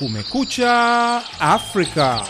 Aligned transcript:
Kumekucha 0.00 1.22
Afrika. 1.40 2.24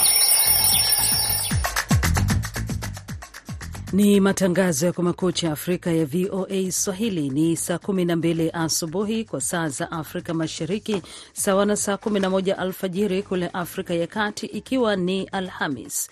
Ni 3.93 4.21
matangazo 4.21 4.87
ya 4.87 4.93
Kumekucha 4.93 5.53
Afrika 5.53 5.93
ya 5.93 6.05
VOA 6.07 6.73
Swahili. 6.73 7.31
Ni 7.31 7.57
saa 7.57 7.75
12 7.77 8.51
asubuhi 8.53 9.25
kwa 9.25 9.41
saa 9.41 9.69
za 9.69 9.91
Afrika 9.93 10.35
Mashariki, 10.35 11.03
sawa 11.33 11.67
na 11.67 11.77
saa 11.77 11.95
11 11.95 12.53
alfajiri 12.53 13.23
kule 13.23 13.49
Afrika 13.49 13.95
ya 13.95 14.07
Kati, 14.07 14.47
ikiwa 14.47 14.97
ni 14.97 15.25
Alhamis 15.25 16.11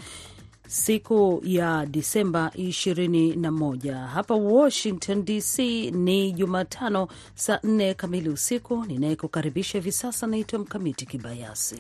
siku 0.68 1.40
ya 1.44 1.86
Disemba 1.86 2.50
21. 2.56 4.06
Hapa 4.06 4.34
Washington 4.34 5.24
DC 5.24 5.58
ni 5.90 6.32
Jumatano 6.32 7.08
saa 7.34 7.56
4 7.56 7.94
kamili 7.94 8.28
usiku. 8.28 8.84
Ninayekukaribisha 8.84 9.78
hivi 9.78 9.92
sasa 9.92 10.26
naitwa 10.26 10.58
Mkamiti 10.58 11.06
Kibayasi. 11.06 11.76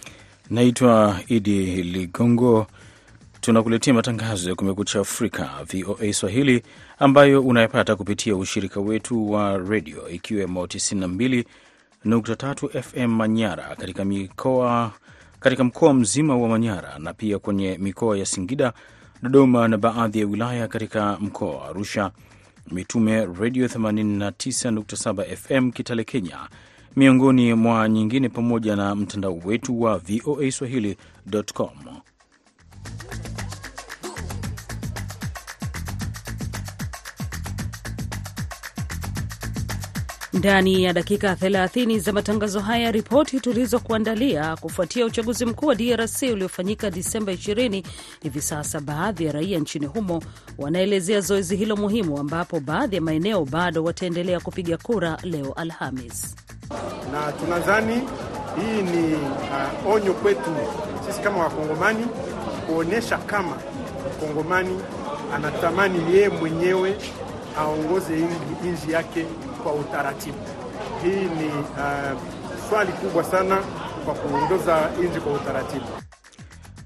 Naitwa 0.50 1.20
Idi 1.28 1.82
Ligongo. 1.82 2.66
Tunakuletea 3.40 3.94
matangazo 3.94 4.48
ya 4.48 4.54
Kumekucha 4.54 5.00
Afrika 5.00 5.50
VOA 5.72 6.12
Swahili 6.12 6.62
ambayo 6.98 7.42
unayapata 7.42 7.96
kupitia 7.96 8.36
ushirika 8.36 8.80
wetu 8.80 9.30
wa 9.30 9.58
redio 9.58 10.08
ikiwemo 10.08 10.64
92.3 10.66 12.82
FM 12.82 13.06
Manyara 13.06 13.76
katika 13.76 14.04
mikoa 14.04 14.92
katika 15.40 15.64
mkoa 15.64 15.94
mzima 15.94 16.36
wa 16.36 16.48
Manyara 16.48 16.98
na 16.98 17.14
pia 17.14 17.38
kwenye 17.38 17.78
mikoa 17.78 18.18
ya 18.18 18.26
Singida, 18.26 18.72
Dodoma 19.22 19.68
na 19.68 19.78
baadhi 19.78 20.20
ya 20.20 20.26
wilaya 20.26 20.68
katika 20.68 21.16
mkoa 21.20 21.56
wa 21.56 21.68
Arusha, 21.68 22.10
Mitume 22.70 23.26
Redio 23.40 23.66
89.7 23.66 25.36
FM 25.36 25.70
Kitale, 25.70 26.04
Kenya, 26.04 26.38
miongoni 26.96 27.54
mwa 27.54 27.88
nyingine, 27.88 28.28
pamoja 28.28 28.76
na 28.76 28.94
mtandao 28.94 29.40
wetu 29.44 29.80
wa 29.82 29.98
VOA 29.98 30.50
Swahili.com. 30.50 31.97
Ndani 40.38 40.82
ya 40.84 40.92
dakika 40.92 41.32
30 41.34 41.98
za 42.00 42.12
matangazo 42.12 42.60
haya, 42.60 42.90
ripoti 42.92 43.40
tulizokuandalia 43.40 44.56
kufuatia 44.56 45.06
uchaguzi 45.06 45.46
mkuu 45.46 45.66
wa 45.66 45.74
DRC 45.74 46.22
uliofanyika 46.22 46.90
Disemba 46.90 47.32
20. 47.32 47.82
Hivi 48.22 48.40
sasa 48.42 48.80
baadhi 48.80 49.24
ya 49.24 49.32
raia 49.32 49.58
nchini 49.58 49.86
humo 49.86 50.22
wanaelezea 50.58 51.20
zoezi 51.20 51.56
hilo 51.56 51.76
muhimu, 51.76 52.18
ambapo 52.18 52.60
baadhi 52.60 52.96
ya 52.96 53.02
maeneo 53.02 53.44
bado 53.44 53.84
wataendelea 53.84 54.40
kupiga 54.40 54.76
kura 54.76 55.18
leo 55.22 55.52
Alhamis, 55.52 56.36
na 57.12 57.32
tunadhani 57.32 57.94
hii 58.60 58.82
ni 58.82 59.14
uh, 59.14 59.94
onyo 59.94 60.14
kwetu 60.14 60.50
sisi 61.06 61.20
kama 61.20 61.38
Wakongomani 61.38 62.06
kuonyesha 62.66 63.18
kama 63.18 63.56
Mkongomani 64.16 64.78
anatamani 65.34 66.14
yeye 66.14 66.28
mwenyewe 66.28 66.96
aongoze 67.58 68.16
nchi 68.64 68.92
yake 68.92 69.26
kwa 69.62 69.72
utaratibu. 69.72 70.38
Hii 71.02 71.20
ni 71.40 71.46
uh, 71.48 72.20
swali 72.68 72.92
kubwa 72.92 73.24
sana 73.24 73.56
kwa 74.04 74.14
kuongoza 74.14 74.90
nchi 75.02 75.20
kwa 75.20 75.32
utaratibu. 75.32 75.86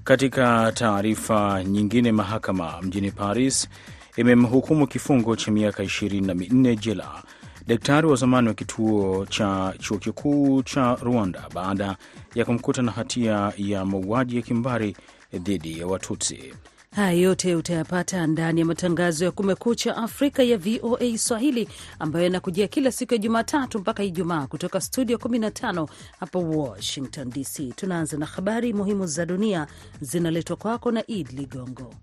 Katika 0.03 0.71
taarifa 0.71 1.63
nyingine, 1.63 2.11
mahakama 2.11 2.81
mjini 2.81 3.11
Paris 3.11 3.69
imemhukumu 4.17 4.87
kifungo 4.87 5.35
cha 5.35 5.51
miaka 5.51 5.83
ishirini 5.83 6.27
na 6.27 6.33
minne 6.33 6.75
jela 6.75 7.23
daktari 7.67 8.07
wa 8.07 8.15
zamani 8.15 8.47
wa 8.47 8.53
kituo 8.53 9.25
cha 9.25 9.73
chuo 9.79 9.97
kikuu 9.97 10.63
cha 10.63 10.95
Rwanda 10.95 11.43
baada 11.53 11.95
ya 12.35 12.45
kumkuta 12.45 12.81
na 12.81 12.91
hatia 12.91 13.53
ya 13.57 13.85
mauaji 13.85 14.35
ya 14.35 14.41
kimbari 14.41 14.97
dhidi 15.33 15.79
ya 15.79 15.87
Watutsi. 15.87 16.53
Haya 16.95 17.11
yote 17.11 17.55
utayapata 17.55 18.27
ndani 18.27 18.59
ya 18.59 18.65
matangazo 18.65 19.25
ya 19.25 19.31
Kumekucha 19.31 19.97
Afrika 19.97 20.43
ya 20.43 20.57
VOA 20.57 21.17
Swahili 21.17 21.69
ambayo 21.99 22.23
yanakujia 22.25 22.67
kila 22.67 22.91
siku 22.91 23.13
ya 23.13 23.17
Jumatatu 23.17 23.79
mpaka 23.79 24.03
Ijumaa 24.03 24.47
kutoka 24.47 24.81
studio 24.81 25.17
15 25.17 25.87
hapa 26.19 26.39
Washington 26.39 27.29
DC. 27.29 27.73
Tunaanza 27.75 28.17
na 28.17 28.25
habari 28.25 28.73
muhimu 28.73 29.07
za 29.07 29.25
dunia 29.25 29.67
zinaletwa 30.01 30.55
kwako 30.55 30.91
na 30.91 31.07
Id 31.07 31.29
Ligongo. 31.31 31.93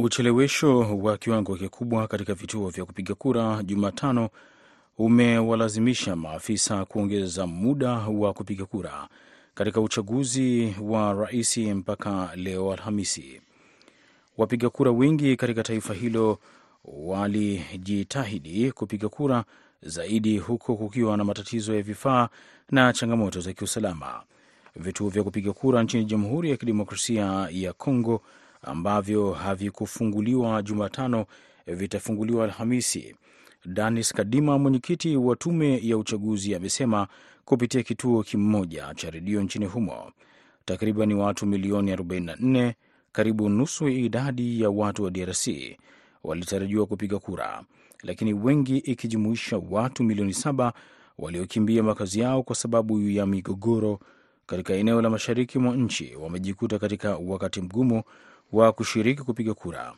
Uchelewesho 0.00 0.78
wa 0.98 1.18
kiwango 1.18 1.56
kikubwa 1.56 2.08
katika 2.08 2.34
vituo 2.34 2.68
vya 2.70 2.84
kupiga 2.84 3.14
kura 3.14 3.62
Jumatano 3.62 4.28
umewalazimisha 4.98 6.16
maafisa 6.16 6.84
kuongeza 6.84 7.46
muda 7.46 7.92
wa 7.92 8.32
kupiga 8.32 8.64
kura 8.66 9.08
katika 9.54 9.80
uchaguzi 9.80 10.74
wa 10.82 11.12
rais 11.12 11.56
mpaka 11.56 12.30
leo 12.36 12.72
Alhamisi. 12.72 13.40
Wapiga 14.36 14.70
kura 14.70 14.90
wengi 14.90 15.36
katika 15.36 15.62
taifa 15.62 15.94
hilo 15.94 16.38
walijitahidi 16.84 18.72
kupiga 18.72 19.08
kura 19.08 19.44
zaidi, 19.82 20.38
huku 20.38 20.76
kukiwa 20.76 21.16
na 21.16 21.24
matatizo 21.24 21.74
ya 21.74 21.82
vifaa 21.82 22.28
na 22.70 22.92
changamoto 22.92 23.40
za 23.40 23.52
kiusalama. 23.52 24.22
Vituo 24.76 25.08
vya 25.08 25.22
kupiga 25.22 25.52
kura 25.52 25.82
nchini 25.82 26.04
Jamhuri 26.04 26.50
ya 26.50 26.56
Kidemokrasia 26.56 27.48
ya 27.50 27.72
Kongo 27.72 28.22
ambavyo 28.62 29.32
havikufunguliwa 29.32 30.62
Jumatano 30.62 31.26
vitafunguliwa 31.66 32.44
Alhamisi. 32.44 33.14
Danis 33.66 34.12
Kadima, 34.12 34.58
mwenyekiti 34.58 35.16
wa 35.16 35.36
tume 35.36 35.80
ya 35.82 35.98
uchaguzi, 35.98 36.54
amesema 36.54 37.06
kupitia 37.44 37.82
kituo 37.82 38.22
kimoja 38.22 38.94
cha 38.94 39.10
redio 39.10 39.42
nchini 39.42 39.66
humo. 39.66 40.12
Takriban 40.64 41.12
watu 41.12 41.46
milioni 41.46 41.92
44, 41.96 42.72
karibu 43.12 43.48
nusu 43.48 43.88
ya 43.88 43.94
idadi 43.98 44.60
ya 44.62 44.70
watu 44.70 45.04
wa 45.04 45.10
DRC, 45.10 45.48
walitarajiwa 46.24 46.86
kupiga 46.86 47.18
kura, 47.18 47.64
lakini 48.02 48.32
wengi, 48.34 48.78
ikijumuisha 48.78 49.60
watu 49.70 50.04
milioni 50.04 50.34
saba 50.34 50.72
waliokimbia 51.18 51.82
makazi 51.82 52.20
yao 52.20 52.42
kwa 52.42 52.56
sababu 52.56 53.00
ya 53.00 53.26
migogoro 53.26 54.00
katika 54.46 54.74
eneo 54.74 55.02
la 55.02 55.10
mashariki 55.10 55.58
mwa 55.58 55.76
nchi, 55.76 56.14
wamejikuta 56.16 56.78
katika 56.78 57.16
wakati 57.16 57.60
mgumu 57.60 58.02
wa 58.52 58.72
kushiriki 58.72 59.22
kupiga 59.22 59.54
kura. 59.54 59.94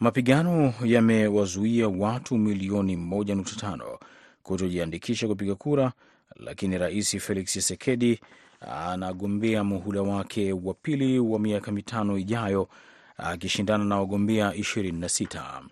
Mapigano 0.00 0.74
yamewazuia 0.84 1.88
watu 1.88 2.38
milioni 2.38 2.96
1.5 2.96 3.98
kutojiandikisha 4.42 5.28
kupiga 5.28 5.54
kura, 5.54 5.92
lakini 6.36 6.78
Rais 6.78 7.16
Felix 7.18 7.44
Tshisekedi 7.46 8.20
anagombea 8.60 9.64
muhula 9.64 10.02
wake 10.02 10.52
wa 10.52 10.74
pili 10.74 11.18
wa 11.18 11.38
miaka 11.38 11.72
mitano 11.72 12.18
ijayo 12.18 12.68
akishindana 13.16 13.84
na 13.84 13.98
wagombea 13.98 14.50
26. 14.52 15.62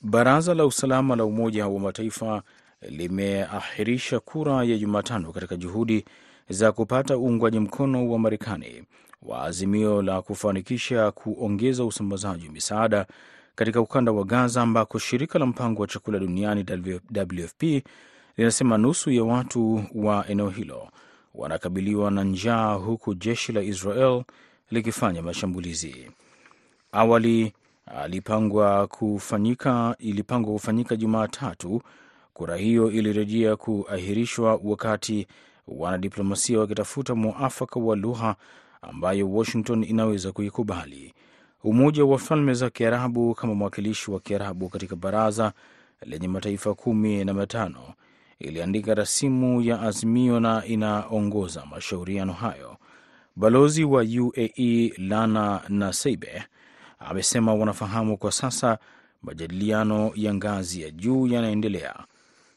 Baraza 0.00 0.54
la 0.54 0.66
usalama 0.66 1.16
la 1.16 1.24
Umoja 1.24 1.66
wa 1.68 1.80
Mataifa 1.80 2.42
limeahirisha 2.82 4.20
kura 4.20 4.64
ya 4.64 4.78
Jumatano 4.78 5.32
katika 5.32 5.56
juhudi 5.56 6.04
za 6.48 6.72
kupata 6.72 7.16
uungwaji 7.18 7.58
mkono 7.60 8.10
wa 8.10 8.18
Marekani 8.18 8.82
wa 9.24 9.42
azimio 9.42 10.02
la 10.02 10.22
kufanikisha 10.22 11.10
kuongeza 11.10 11.84
usambazaji 11.84 12.46
wa 12.46 12.52
misaada 12.52 13.06
katika 13.54 13.80
ukanda 13.80 14.12
wa 14.12 14.24
Gaza 14.24 14.62
ambako 14.62 14.98
shirika 14.98 15.38
la 15.38 15.46
mpango 15.46 15.82
wa 15.82 15.88
chakula 15.88 16.18
duniani 16.18 16.64
WFP 17.40 17.62
linasema 18.36 18.78
nusu 18.78 19.10
ya 19.10 19.24
watu 19.24 19.84
wa 19.94 20.28
eneo 20.28 20.48
hilo 20.50 20.88
wanakabiliwa 21.34 22.10
na 22.10 22.24
njaa 22.24 22.72
huku 22.74 23.14
jeshi 23.14 23.52
la 23.52 23.62
Israel 23.62 24.22
likifanya 24.70 25.22
mashambulizi. 25.22 26.10
Awali 26.92 27.52
ilipangwa 28.06 28.86
kufanyika 28.86 29.96
ilipangwa 29.98 30.52
kufanyika 30.52 30.96
Jumatatu. 30.96 31.82
Kura 32.34 32.56
hiyo 32.56 32.90
ilirejea 32.90 33.56
kuahirishwa 33.56 34.60
wakati 34.64 35.26
wanadiplomasia 35.68 36.58
wakitafuta 36.58 37.14
mwafaka 37.14 37.80
wa 37.80 37.96
lugha 37.96 38.36
ambayo 38.88 39.30
Washington 39.32 39.84
inaweza 39.84 40.32
kuikubali. 40.32 41.14
Umoja 41.64 42.04
wa 42.04 42.18
Falme 42.18 42.54
za 42.54 42.70
Kiarabu 42.70 43.34
kama 43.34 43.54
mwakilishi 43.54 44.10
wa 44.10 44.20
Kiarabu 44.20 44.68
katika 44.68 44.96
baraza 44.96 45.52
lenye 46.02 46.28
mataifa 46.28 46.74
kumi 46.74 47.24
na 47.24 47.34
matano 47.34 47.80
iliandika 48.38 48.94
rasimu 48.94 49.62
ya 49.62 49.80
azimio 49.82 50.40
na 50.40 50.64
inaongoza 50.66 51.66
mashauriano 51.66 52.32
hayo. 52.32 52.76
Balozi 53.36 53.84
wa 53.84 54.02
UAE 54.20 54.92
Lana 54.98 55.60
Naseibe 55.68 56.44
amesema 56.98 57.54
wanafahamu 57.54 58.16
kwa 58.18 58.32
sasa 58.32 58.78
majadiliano 59.22 60.12
ya 60.14 60.34
ngazi 60.34 60.82
ya 60.82 60.90
juu 60.90 61.26
yanaendelea 61.26 61.94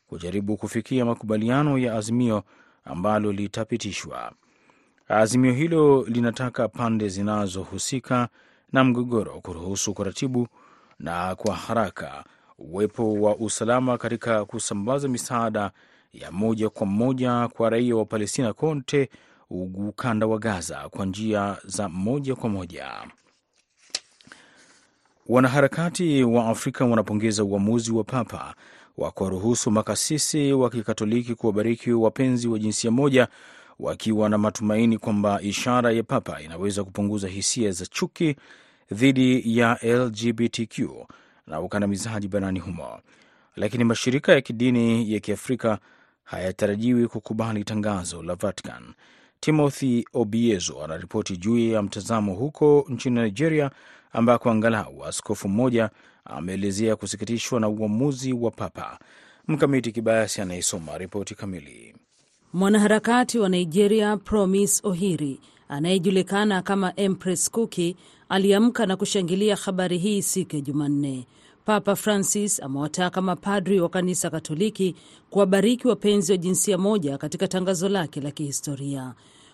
kujaribu 0.08 0.58
kufikia 0.58 1.06
makubaliano 1.06 1.78
ya 1.78 1.96
azimio 1.96 2.44
ambalo 2.86 3.32
litapitishwa. 3.32 4.32
Azimio 5.08 5.54
hilo 5.54 6.06
linataka 6.08 6.68
pande 6.68 7.10
zinazohusika 7.10 8.28
na 8.72 8.84
mgogoro 8.84 9.42
kuruhusu 9.42 9.94
kuratibu 9.94 10.48
na 11.00 11.36
kwa 11.36 11.56
haraka 11.56 12.24
uwepo 12.60 13.14
wa 13.14 13.36
usalama 13.36 13.98
katika 13.98 14.46
kusambaza 14.46 15.08
misaada 15.08 15.72
ya 16.14 16.32
moja 16.32 16.70
kwa 16.70 16.86
moja 16.88 17.48
kwa 17.48 17.70
raia 17.70 17.96
wa 17.96 18.06
Palestina 18.06 18.54
kote 18.54 19.10
ukanda 19.50 20.28
wa 20.28 20.40
Gaza 20.40 20.90
kwa 20.90 21.06
njia 21.06 21.58
za 21.66 21.90
moja 21.90 22.36
kwa 22.36 22.50
moja. 22.50 22.92
Wanaharakati 25.28 26.24
wa 26.24 26.48
Afrika 26.50 26.86
wanapongeza 26.86 27.44
uamuzi 27.44 27.92
wa 27.92 28.04
Papa 28.04 28.56
wa 28.98 29.12
kuwaruhusu 29.12 29.72
makasisi 29.72 30.54
wa 30.54 30.70
Kikatoliki 30.70 31.36
kuwabariki 31.36 31.92
wapenzi 31.92 32.48
wa 32.48 32.60
jinsia 32.60 32.92
moja, 32.92 33.28
wakiwa 33.80 34.30
na 34.30 34.38
matumaini 34.38 34.98
kwamba 34.98 35.42
ishara 35.42 35.92
ya 35.92 36.04
Papa 36.04 36.42
inaweza 36.42 36.84
kupunguza 36.84 37.28
hisia 37.28 37.72
za 37.72 37.86
chuki 37.86 38.36
dhidi 38.92 39.58
ya 39.58 39.78
LGBTQ 39.84 40.90
na 41.48 41.62
ukandamizaji 41.62 42.28
barani 42.28 42.60
humo. 42.60 43.00
Lakini 43.56 43.84
mashirika 43.84 44.32
ya 44.34 44.42
kidini 44.42 45.14
ya 45.14 45.20
Kiafrika 45.20 45.80
hayatarajiwi 46.24 47.08
kukubali 47.08 47.64
tangazo 47.64 48.24
la 48.24 48.36
Vatican. 48.36 48.84
Timothy 49.40 50.04
Obiezo 50.14 50.84
anaripoti 50.84 51.38
juu 51.38 51.58
ya 51.58 51.82
mtazamo 51.82 52.34
huko 52.34 52.86
nchini 52.90 53.22
Nigeria, 53.22 53.72
ambako 54.12 54.50
angalau 54.52 55.06
askofu 55.06 55.50
mmoja 55.50 55.90
ameelezea 56.26 56.96
kusikitishwa 56.96 57.60
na 57.60 57.70
uamuzi 57.70 58.34
wa 58.34 58.52
Papa. 58.52 59.00
Mkamiti 59.48 59.92
Kibayasi 59.92 60.42
anayesoma 60.42 60.98
ripoti 60.98 61.36
kamili. 61.36 61.96
Mwanaharakati 62.54 63.40
wa 63.40 63.50
Nigeria 63.50 64.18
Promise 64.18 64.82
Ohiri 64.88 65.40
anayejulikana 65.70 66.62
kama 66.62 66.94
Empress 66.96 67.52
Kuki 67.52 67.96
aliamka 68.30 68.86
na 68.86 68.96
kushangilia 68.96 69.56
habari 69.56 69.98
hii 69.98 70.22
siku 70.22 70.56
ya 70.56 70.62
Jumanne. 70.62 71.26
Papa 71.66 71.96
Francis 71.96 72.60
amewataka 72.64 73.22
mapadri 73.22 73.80
wa 73.82 73.90
kanisa 73.90 74.30
Katoliki 74.30 74.96
kuwabariki 75.30 75.88
wapenzi 75.88 76.32
wa 76.32 76.38
jinsia 76.38 76.78
moja 76.78 77.18
katika 77.18 77.48
tangazo 77.48 77.90
lake 77.90 78.22
la 78.22 78.32
kihistoria. 78.32 79.14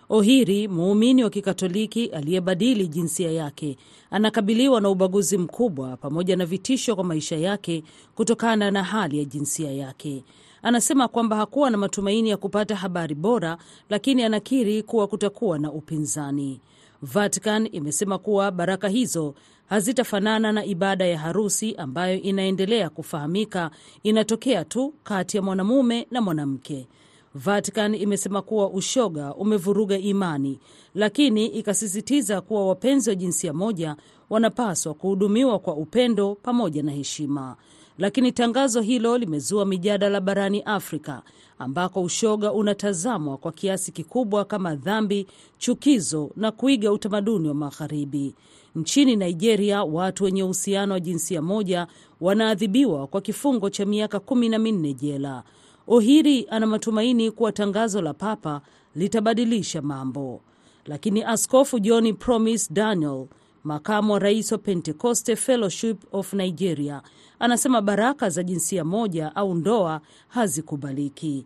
Ohiri, 0.09 0.67
muumini 0.67 1.23
wa 1.23 1.29
Kikatoliki 1.29 2.05
aliyebadili 2.05 2.87
jinsia 2.87 3.31
yake, 3.31 3.77
anakabiliwa 4.11 4.81
na 4.81 4.89
ubaguzi 4.89 5.37
mkubwa 5.37 5.97
pamoja 5.97 6.35
na 6.35 6.45
vitisho 6.45 6.95
kwa 6.95 7.03
maisha 7.03 7.35
yake 7.37 7.83
kutokana 8.15 8.71
na 8.71 8.83
hali 8.83 9.17
ya 9.19 9.25
jinsia 9.25 9.71
yake. 9.71 10.23
Anasema 10.63 11.07
kwamba 11.07 11.35
hakuwa 11.35 11.69
na 11.69 11.77
matumaini 11.77 12.29
ya 12.29 12.37
kupata 12.37 12.75
habari 12.75 13.15
bora, 13.15 13.57
lakini 13.89 14.23
anakiri 14.23 14.83
kuwa 14.83 15.07
kutakuwa 15.07 15.59
na 15.59 15.71
upinzani. 15.71 16.59
Vatican 17.01 17.69
imesema 17.71 18.17
kuwa 18.17 18.51
baraka 18.51 18.87
hizo 18.87 19.33
hazitafanana 19.69 20.51
na 20.51 20.65
ibada 20.65 21.05
ya 21.05 21.19
harusi 21.19 21.75
ambayo 21.75 22.21
inaendelea 22.21 22.89
kufahamika 22.89 23.71
inatokea 24.03 24.65
tu 24.65 24.93
kati 25.03 25.37
ya 25.37 25.43
mwanamume 25.43 26.07
na 26.11 26.21
mwanamke. 26.21 26.87
Vatican 27.35 27.95
imesema 27.95 28.41
kuwa 28.41 28.69
ushoga 28.69 29.33
umevuruga 29.35 29.97
imani, 29.97 30.59
lakini 30.95 31.45
ikasisitiza 31.47 32.41
kuwa 32.41 32.67
wapenzi 32.67 33.09
wa 33.09 33.15
jinsia 33.15 33.53
moja 33.53 33.95
wanapaswa 34.29 34.93
kuhudumiwa 34.93 35.59
kwa 35.59 35.73
upendo 35.75 36.35
pamoja 36.35 36.83
na 36.83 36.91
heshima. 36.91 37.55
Lakini 37.97 38.31
tangazo 38.31 38.81
hilo 38.81 39.17
limezua 39.17 39.65
mijadala 39.65 40.21
barani 40.21 40.61
Afrika 40.61 41.21
ambako 41.59 42.01
ushoga 42.01 42.51
unatazamwa 42.53 43.37
kwa 43.37 43.51
kiasi 43.51 43.91
kikubwa 43.91 44.45
kama 44.45 44.75
dhambi, 44.75 45.27
chukizo 45.57 46.31
na 46.35 46.51
kuiga 46.51 46.91
utamaduni 46.91 47.47
wa 47.47 47.53
Magharibi. 47.53 48.35
Nchini 48.75 49.15
Nigeria, 49.15 49.83
watu 49.83 50.23
wenye 50.23 50.43
uhusiano 50.43 50.93
wa 50.93 50.99
jinsia 50.99 51.41
moja 51.41 51.87
wanaadhibiwa 52.21 53.07
kwa 53.07 53.21
kifungo 53.21 53.69
cha 53.69 53.85
miaka 53.85 54.19
kumi 54.19 54.49
na 54.49 54.59
minne 54.59 54.93
jela. 54.93 55.43
Ohiri 55.87 56.47
ana 56.49 56.67
matumaini 56.67 57.31
kuwa 57.31 57.51
tangazo 57.51 58.01
la 58.01 58.13
Papa 58.13 58.61
litabadilisha 58.95 59.81
mambo, 59.81 60.41
lakini 60.85 61.23
Askofu 61.23 61.79
John 61.79 62.13
Promise 62.13 62.73
Daniel, 62.73 63.27
makamu 63.63 64.13
wa 64.13 64.19
rais 64.19 64.51
wa 64.51 64.57
Pentecoste 64.57 65.35
Fellowship 65.35 65.97
of 66.11 66.33
Nigeria, 66.33 67.01
anasema 67.43 67.81
baraka 67.81 68.29
za 68.29 68.43
jinsia 68.43 68.83
moja 68.85 69.35
au 69.35 69.53
ndoa 69.55 70.01
hazikubaliki. 70.27 71.45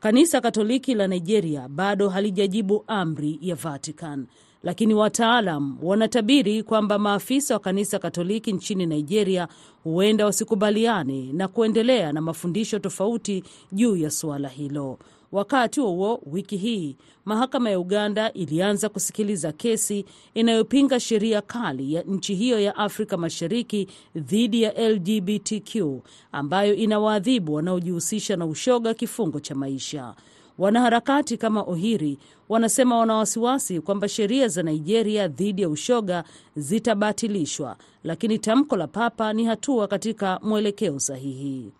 Kanisa 0.00 0.40
Katoliki 0.40 0.94
la 0.94 1.06
Nigeria 1.06 1.68
bado 1.68 2.08
halijajibu 2.08 2.84
amri 2.86 3.38
ya 3.40 3.54
Vatican, 3.54 4.26
lakini 4.62 4.94
wataalam 4.94 5.78
wanatabiri 5.82 6.62
kwamba 6.62 6.98
maafisa 6.98 7.54
wa 7.54 7.60
kanisa 7.60 7.98
Katoliki 7.98 8.52
nchini 8.52 8.86
Nigeria 8.86 9.48
huenda 9.84 10.26
wasikubaliane 10.26 11.32
na 11.32 11.48
kuendelea 11.48 12.12
na 12.12 12.20
mafundisho 12.20 12.78
tofauti 12.78 13.44
juu 13.72 13.96
ya 13.96 14.10
suala 14.10 14.48
hilo. 14.48 14.98
Wakati 15.32 15.80
huo 15.80 16.20
wiki 16.26 16.56
hii 16.56 16.96
mahakama 17.24 17.70
ya 17.70 17.80
Uganda 17.80 18.32
ilianza 18.32 18.88
kusikiliza 18.88 19.52
kesi 19.52 20.04
inayopinga 20.34 21.00
sheria 21.00 21.40
kali 21.42 21.94
ya 21.94 22.02
nchi 22.02 22.34
hiyo 22.34 22.60
ya 22.60 22.76
Afrika 22.76 23.16
Mashariki 23.16 23.88
dhidi 24.16 24.62
ya 24.62 24.88
LGBTQ 24.90 26.00
ambayo 26.32 26.74
inawaadhibu 26.74 27.54
wanaojihusisha 27.54 28.36
na 28.36 28.46
ushoga 28.46 28.94
kifungo 28.94 29.40
cha 29.40 29.54
maisha. 29.54 30.14
Wanaharakati 30.58 31.36
kama 31.36 31.62
Ohiri 31.62 32.18
wanasema 32.48 32.98
wana 32.98 33.14
wasiwasi 33.14 33.80
kwamba 33.80 34.08
sheria 34.08 34.48
za 34.48 34.62
Nigeria 34.62 35.28
dhidi 35.28 35.62
ya 35.62 35.68
ushoga 35.68 36.24
zitabatilishwa, 36.56 37.76
lakini 38.04 38.38
tamko 38.38 38.76
la 38.76 38.86
Papa 38.86 39.32
ni 39.32 39.44
hatua 39.44 39.88
katika 39.88 40.40
mwelekeo 40.42 40.98
sahihi. 40.98 41.72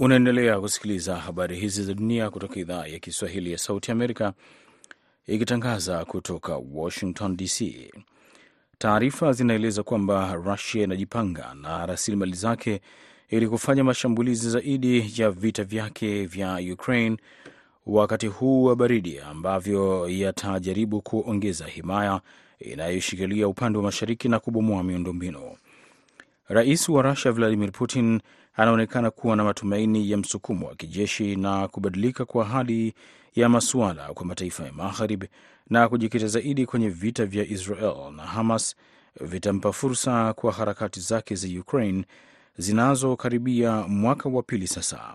Unaendelea 0.00 0.60
kusikiliza 0.60 1.16
habari 1.16 1.56
hizi 1.60 1.82
za 1.84 1.94
dunia 1.94 2.30
kutoka 2.30 2.60
idhaa 2.60 2.86
ya 2.86 2.98
Kiswahili 2.98 3.52
ya 3.52 3.58
Sauti 3.58 3.92
Amerika 3.92 4.32
ikitangaza 5.26 6.04
kutoka 6.04 6.56
Washington 6.72 7.36
DC. 7.36 7.90
Taarifa 8.78 9.32
zinaeleza 9.32 9.82
kwamba 9.82 10.34
Rusia 10.34 10.84
inajipanga 10.84 11.54
na 11.54 11.86
rasilimali 11.86 12.32
zake 12.36 12.80
ili 13.28 13.48
kufanya 13.48 13.84
mashambulizi 13.84 14.50
zaidi 14.50 15.12
ya 15.16 15.30
vita 15.30 15.64
vyake 15.64 16.26
vya 16.26 16.60
Ukraine 16.72 17.16
wakati 17.86 18.26
huu 18.26 18.64
wa 18.64 18.76
baridi 18.76 19.18
ambavyo 19.20 20.08
yatajaribu 20.08 21.02
kuongeza 21.02 21.66
himaya 21.66 22.20
inayoshikilia 22.58 23.48
upande 23.48 23.78
wa 23.78 23.84
mashariki 23.84 24.28
na 24.28 24.38
kubomoa 24.40 24.82
miundombinu. 24.84 25.56
Rais 26.48 26.88
wa 26.88 27.02
Rusia 27.02 27.32
Vladimir 27.32 27.72
Putin 27.72 28.20
anaonekana 28.58 29.10
kuwa 29.10 29.36
na 29.36 29.44
matumaini 29.44 30.10
ya 30.10 30.16
msukumo 30.16 30.66
wa 30.66 30.74
kijeshi 30.74 31.36
na 31.36 31.68
kubadilika 31.68 32.24
kwa 32.24 32.44
hali 32.44 32.94
ya 33.34 33.48
masuala 33.48 34.08
kwa 34.14 34.26
mataifa 34.26 34.64
ya 34.66 34.72
Magharibi 34.72 35.28
na 35.70 35.88
kujikita 35.88 36.26
zaidi 36.26 36.66
kwenye 36.66 36.88
vita 36.88 37.26
vya 37.26 37.44
Israel 37.44 38.12
na 38.16 38.22
Hamas 38.22 38.76
vitampa 39.20 39.72
fursa 39.72 40.32
kwa 40.32 40.52
harakati 40.52 41.00
zake 41.00 41.34
za 41.34 41.60
Ukraine 41.60 42.04
zinazokaribia 42.58 43.72
mwaka 43.88 44.28
wa 44.28 44.42
pili 44.42 44.66
sasa, 44.66 45.14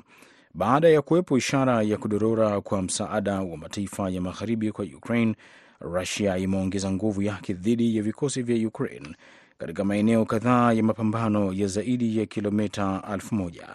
baada 0.53 0.87
ya 0.89 1.01
kuwepo 1.01 1.37
ishara 1.37 1.81
ya 1.81 1.97
kudorora 1.97 2.61
kwa 2.61 2.81
msaada 2.81 3.41
wa 3.41 3.57
mataifa 3.57 4.09
ya 4.09 4.21
Magharibi 4.21 4.71
kwa 4.71 4.85
Ukraine. 4.85 5.35
Rusia 5.79 6.37
imeongeza 6.37 6.91
nguvu 6.91 7.21
yake 7.21 7.53
dhidi 7.53 7.97
ya 7.97 8.03
vikosi 8.03 8.41
vya 8.41 8.67
Ukraine 8.67 9.15
katika 9.63 9.83
maeneo 9.83 10.25
kadhaa 10.25 10.73
ya 10.73 10.83
mapambano 10.83 11.53
ya 11.53 11.67
zaidi 11.67 12.17
ya 12.19 12.25
kilomita 12.25 13.03
elfu 13.13 13.35
moja. 13.35 13.67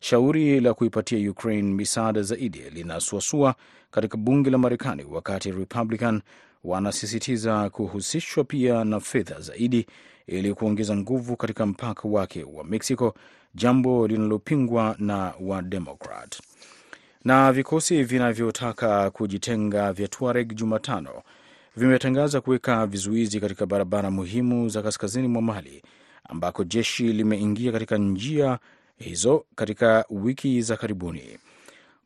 Shauri 0.00 0.60
la 0.60 0.74
kuipatia 0.74 1.30
Ukraine 1.30 1.74
misaada 1.74 2.22
zaidi 2.22 2.58
linasuasua 2.70 3.54
katika 3.90 4.16
bunge 4.16 4.50
la 4.50 4.58
Marekani, 4.58 5.04
wakati 5.10 5.50
Republican 5.52 6.20
wanasisitiza 6.64 7.70
kuhusishwa 7.70 8.44
pia 8.44 8.84
na 8.84 9.00
fedha 9.00 9.40
zaidi 9.40 9.86
ili 10.26 10.54
kuongeza 10.54 10.96
nguvu 10.96 11.36
katika 11.36 11.66
mpaka 11.66 12.08
wake 12.08 12.44
wa 12.44 12.64
Mexico, 12.64 13.14
jambo 13.54 14.06
linalopingwa 14.06 14.96
na 14.98 15.32
Wademokrat. 15.40 16.40
Na 17.24 17.52
vikosi 17.52 18.02
vinavyotaka 18.02 19.10
kujitenga 19.10 19.92
vya 19.92 20.08
Tuareg 20.08 20.54
Jumatano 20.54 21.22
vimetangaza 21.76 22.40
kuweka 22.40 22.86
vizuizi 22.86 23.40
katika 23.40 23.66
barabara 23.66 24.10
muhimu 24.10 24.68
za 24.68 24.82
kaskazini 24.82 25.28
mwa 25.28 25.42
Mali 25.42 25.82
ambako 26.28 26.64
jeshi 26.64 27.12
limeingia 27.12 27.72
katika 27.72 27.96
njia 27.98 28.58
hizo 28.98 29.44
katika 29.54 30.04
wiki 30.10 30.62
za 30.62 30.76
karibuni. 30.76 31.38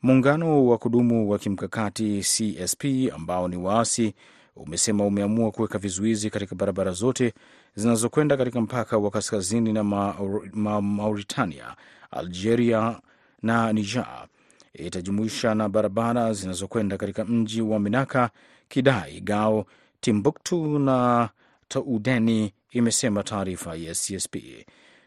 Muungano 0.03 0.67
wa 0.67 0.79
kudumu 0.79 1.31
wa 1.31 1.39
kimkakati 1.39 2.21
CSP 2.21 2.85
ambao 3.15 3.49
ni 3.49 3.57
waasi 3.57 4.15
umesema 4.57 5.05
umeamua 5.07 5.51
kuweka 5.51 5.79
vizuizi 5.79 6.31
katika 6.31 6.55
barabara 6.55 6.93
zote 6.93 7.35
zinazokwenda 7.75 8.37
katika 8.37 8.61
mpaka 8.61 8.99
wa 8.99 9.11
kaskazini 9.11 9.73
na 9.73 9.85
Maur 9.85 10.49
ma 10.53 10.81
Mauritania, 10.83 11.77
Algeria 12.11 13.01
na 13.43 13.73
Niger 13.73 14.27
itajumuisha 14.75 15.55
na 15.55 15.69
barabara 15.69 16.33
zinazokwenda 16.33 16.97
katika 16.97 17.25
mji 17.25 17.63
wa 17.63 17.81
Minaka, 17.81 18.31
Kidai, 18.75 19.21
Gao, 19.21 19.67
Timbuktu 20.01 20.79
na 20.79 21.29
Taudeni, 21.69 22.53
imesema 22.71 23.23
taarifa 23.23 23.75
ya 23.77 23.93
CSP. 23.95 24.37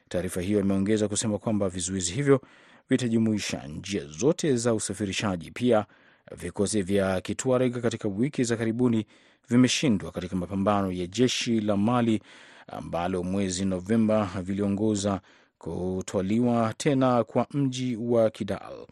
Taarifa 0.10 0.42
hiyo 0.42 0.60
imeongeza 0.60 1.08
kusema 1.08 1.38
kwamba 1.38 1.70
vizuizi 1.70 2.12
hivyo 2.14 2.42
vitajumuisha 2.90 3.68
njia 3.68 4.06
zote 4.06 4.56
za 4.56 4.74
usafirishaji. 4.74 5.52
Pia 5.52 5.86
vikosi 6.38 6.82
vya 6.82 7.22
Kituareg 7.22 7.78
katika 7.82 8.08
wiki 8.08 8.44
za 8.44 8.58
karibuni 8.58 9.06
vimeshindwa 9.50 10.12
katika 10.12 10.36
mapambano 10.36 10.92
ya 10.92 11.08
jeshi 11.08 11.62
la 11.62 11.78
Mali 11.78 12.22
ambalo 12.68 13.24
mwezi 13.24 13.66
Novemba 13.66 14.30
viliongoza 14.42 15.22
kutwaliwa 15.58 16.74
tena 16.78 17.24
kwa 17.24 17.48
mji 17.54 17.96
wa 17.96 18.30
Kidal. 18.30 18.88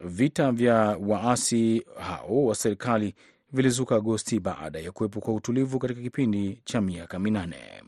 Vita 0.00 0.52
vya 0.52 0.74
waasi 1.06 1.84
hao 2.00 2.44
wa 2.44 2.54
serikali 2.54 3.14
vilizuka 3.52 3.96
Agosti 3.96 4.40
baada 4.40 4.78
ya 4.78 4.92
kuwepo 4.92 5.20
kwa 5.20 5.34
utulivu 5.34 5.78
katika 5.78 6.00
kipindi 6.00 6.60
cha 6.64 6.80
miaka 6.80 7.18
minane. 7.18 7.82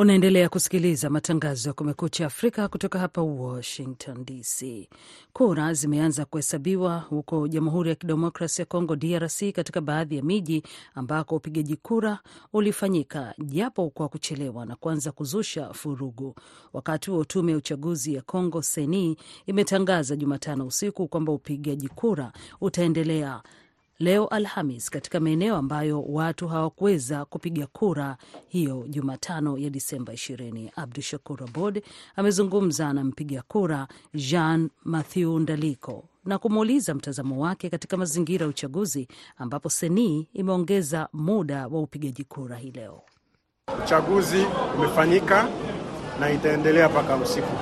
Unaendelea 0.00 0.48
kusikiliza 0.48 1.10
matangazo 1.10 1.68
ya 1.68 1.72
Kumekucha 1.72 2.26
Afrika 2.26 2.68
kutoka 2.68 2.98
hapa 2.98 3.22
Washington 3.22 4.24
DC. 4.24 4.88
Kura 5.32 5.74
zimeanza 5.74 6.24
kuhesabiwa 6.24 6.98
huko 6.98 7.48
Jamhuri 7.48 7.88
ya 7.90 7.94
Kidemokrasi 7.94 8.62
ya 8.62 8.66
Kongo, 8.66 8.96
DRC, 8.96 9.52
katika 9.54 9.80
baadhi 9.80 10.16
ya 10.16 10.22
miji 10.22 10.62
ambako 10.94 11.36
upigaji 11.36 11.76
kura 11.76 12.18
ulifanyika 12.52 13.34
japo 13.38 13.90
kwa 13.90 14.08
kuchelewa 14.08 14.66
na 14.66 14.76
kuanza 14.76 15.12
kuzusha 15.12 15.72
furugu. 15.72 16.34
Wakati 16.72 17.10
huo 17.10 17.24
tume 17.24 17.52
ya 17.52 17.58
uchaguzi 17.58 18.14
ya 18.14 18.22
Kongo 18.22 18.62
Seni 18.62 19.16
imetangaza 19.46 20.16
Jumatano 20.16 20.66
usiku 20.66 21.08
kwamba 21.08 21.32
upigaji 21.32 21.88
kura 21.88 22.32
utaendelea 22.60 23.42
leo 24.00 24.26
Alhamis 24.26 24.90
katika 24.90 25.20
maeneo 25.20 25.56
ambayo 25.56 26.02
watu 26.02 26.48
hawakuweza 26.48 27.24
kupiga 27.24 27.66
kura 27.66 28.16
hiyo 28.48 28.84
Jumatano 28.88 29.58
ya 29.58 29.70
Disemba 29.70 30.12
20. 30.12 30.70
Abdu 30.76 31.02
Shakur 31.02 31.42
Abod 31.44 31.82
amezungumza 32.16 32.92
na 32.92 33.04
mpiga 33.04 33.42
kura 33.48 33.88
Jean 34.14 34.70
Mathieu 34.84 35.38
Ndaliko 35.38 36.04
na 36.24 36.38
kumuuliza 36.38 36.94
mtazamo 36.94 37.42
wake 37.42 37.70
katika 37.70 37.96
mazingira 37.96 38.42
ya 38.44 38.50
uchaguzi 38.50 39.08
ambapo 39.38 39.70
Seni 39.70 40.28
imeongeza 40.32 41.08
muda 41.12 41.66
wa 41.68 41.80
upigaji 41.80 42.24
kura 42.24 42.56
hii 42.56 42.70
leo. 42.70 43.02
Uchaguzi 43.84 44.46
umefanyika 44.78 45.48
na 46.20 46.30
itaendelea 46.32 46.88
mpaka 46.88 47.16
usiku. 47.16 47.52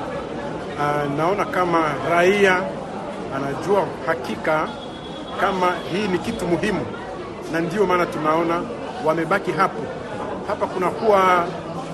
Uh, 0.75 1.17
naona 1.17 1.45
kama 1.45 1.95
raia 2.11 2.69
anajua 3.35 3.89
hakika 4.07 4.69
kama 5.41 5.73
hii 5.93 6.09
ni 6.09 6.19
kitu 6.19 6.47
muhimu, 6.47 6.87
na 7.53 7.61
ndiyo 7.61 7.87
maana 7.87 8.07
tunaona 8.07 8.63
wamebaki 9.05 9.53
hapo. 9.53 9.83
Hapa 10.49 10.67
kunakuwa 10.67 11.47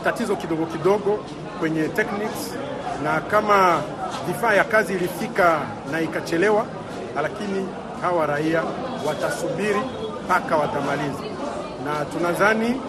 tatizo 0.05 0.37
kidogo 0.37 0.67
kidogo 0.67 1.19
kwenye 1.61 1.89
techniques, 1.89 2.55
na 3.05 3.21
kama 3.21 3.83
vifaa 4.27 4.55
ya 4.55 4.65
kazi 4.65 4.93
ilifika 4.93 5.59
na 5.93 6.01
ikachelewa, 6.01 6.67
lakini 7.23 7.69
hawa 8.03 8.27
raia 8.27 8.63
watasubiri 9.07 9.81
mpaka 10.25 10.57
watamaliza, 10.57 11.23
na 11.85 12.05
tunadhani 12.05 12.81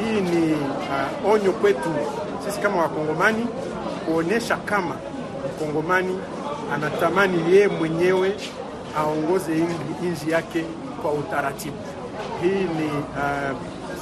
hii 0.00 0.20
ni 0.20 0.52
uh, 1.24 1.32
onyo 1.32 1.52
kwetu 1.52 1.88
sisi 2.46 2.60
kama 2.60 2.82
Wakongomani 2.82 3.46
kuonyesha 4.06 4.56
kama 4.56 4.94
Mkongomani 5.56 6.18
anatamani 6.74 7.54
yeye 7.54 7.68
mwenyewe 7.68 8.34
aongoze 8.96 9.52
nchi 10.02 10.30
yake 10.30 10.64
kwa 11.02 11.12
utaratibu. 11.12 11.76
Hii 12.42 12.48
ni 12.78 12.86
uh, 12.86 13.56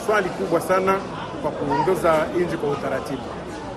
swali 0.07 0.29
kubwa 0.29 0.61
sana 0.61 0.95
kwa 1.43 1.51
kuongoza 1.51 2.15
nchi 2.39 2.57
kwa 2.57 2.71
utaratibu. 2.71 3.23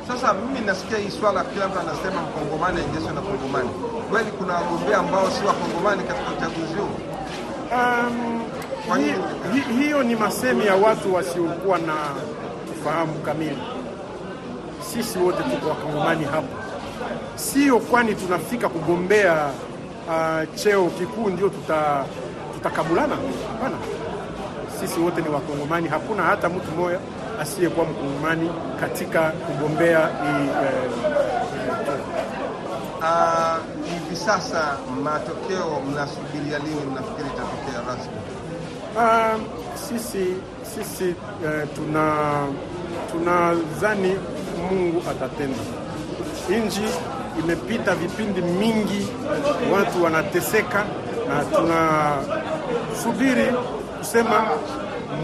Sasa 0.07 0.33
mimi 0.33 0.65
nasikia 0.65 0.97
hii 0.97 1.09
swala, 1.19 1.43
kila 1.43 1.67
mtu 1.67 1.79
anasema 1.79 2.21
mkongomani 2.21 2.79
aendeshwe 2.81 3.11
na 3.13 3.21
kongomani. 3.21 3.69
Kweli 4.09 4.31
kuna 4.31 4.53
wagombea 4.53 4.97
ambao 4.97 5.31
si 5.31 5.45
wakongomani 5.45 6.03
katika 6.03 6.31
uchaguzi 6.31 6.73
huu? 6.79 6.95
Um, 7.75 8.41
hi, 8.97 9.13
hi, 9.53 9.73
hiyo 9.83 10.03
ni 10.03 10.15
masemi 10.15 10.65
ya 10.65 10.75
watu 10.75 11.13
wasiokuwa 11.15 11.77
na 11.77 11.93
ufahamu 12.71 13.13
kamili. 13.13 13.57
Sisi 14.93 15.19
wote 15.19 15.43
tuko 15.43 15.69
wakongomani 15.69 16.25
hapo, 16.25 16.47
sio 17.35 17.79
kwani 17.79 18.15
tunafika 18.15 18.69
kugombea 18.69 19.49
Uh, 20.09 20.55
cheo 20.55 20.85
kikuu 20.89 21.29
ndio 21.29 21.49
tuta, 21.49 22.05
tutakabulana? 22.53 23.15
Hapana, 23.53 23.75
sisi 24.79 24.99
wote 24.99 25.21
ni 25.21 25.29
Wakongomani. 25.29 25.87
Hakuna 25.87 26.23
hata 26.23 26.49
mtu 26.49 26.71
mmoja 26.71 26.99
asiyekuwa 27.41 27.85
Mkongomani 27.85 28.49
katika 28.79 29.21
kugombea 29.31 29.99
hii 29.99 30.41
hivi. 33.89 34.13
Uh, 34.13 34.17
sasa 34.25 34.77
matokeo 35.03 35.81
mnasubiria 35.91 36.59
lini? 36.59 36.81
Mnafikiri 36.91 37.27
itatokea 37.29 37.81
rasmi? 37.87 38.13
Uh, 38.95 39.41
sisi 39.75 40.33
sisi 40.75 41.09
uh, 41.09 41.69
tuna 41.75 42.13
tunadhani 43.11 44.15
Mungu 44.71 45.03
atatenda 45.11 45.57
inji 46.57 46.85
imepita 47.39 47.95
vipindi 47.95 48.41
mingi, 48.41 49.07
watu 49.73 50.03
wanateseka, 50.03 50.85
na 51.29 51.43
tunasubiri 51.45 53.45
kusema 53.99 54.47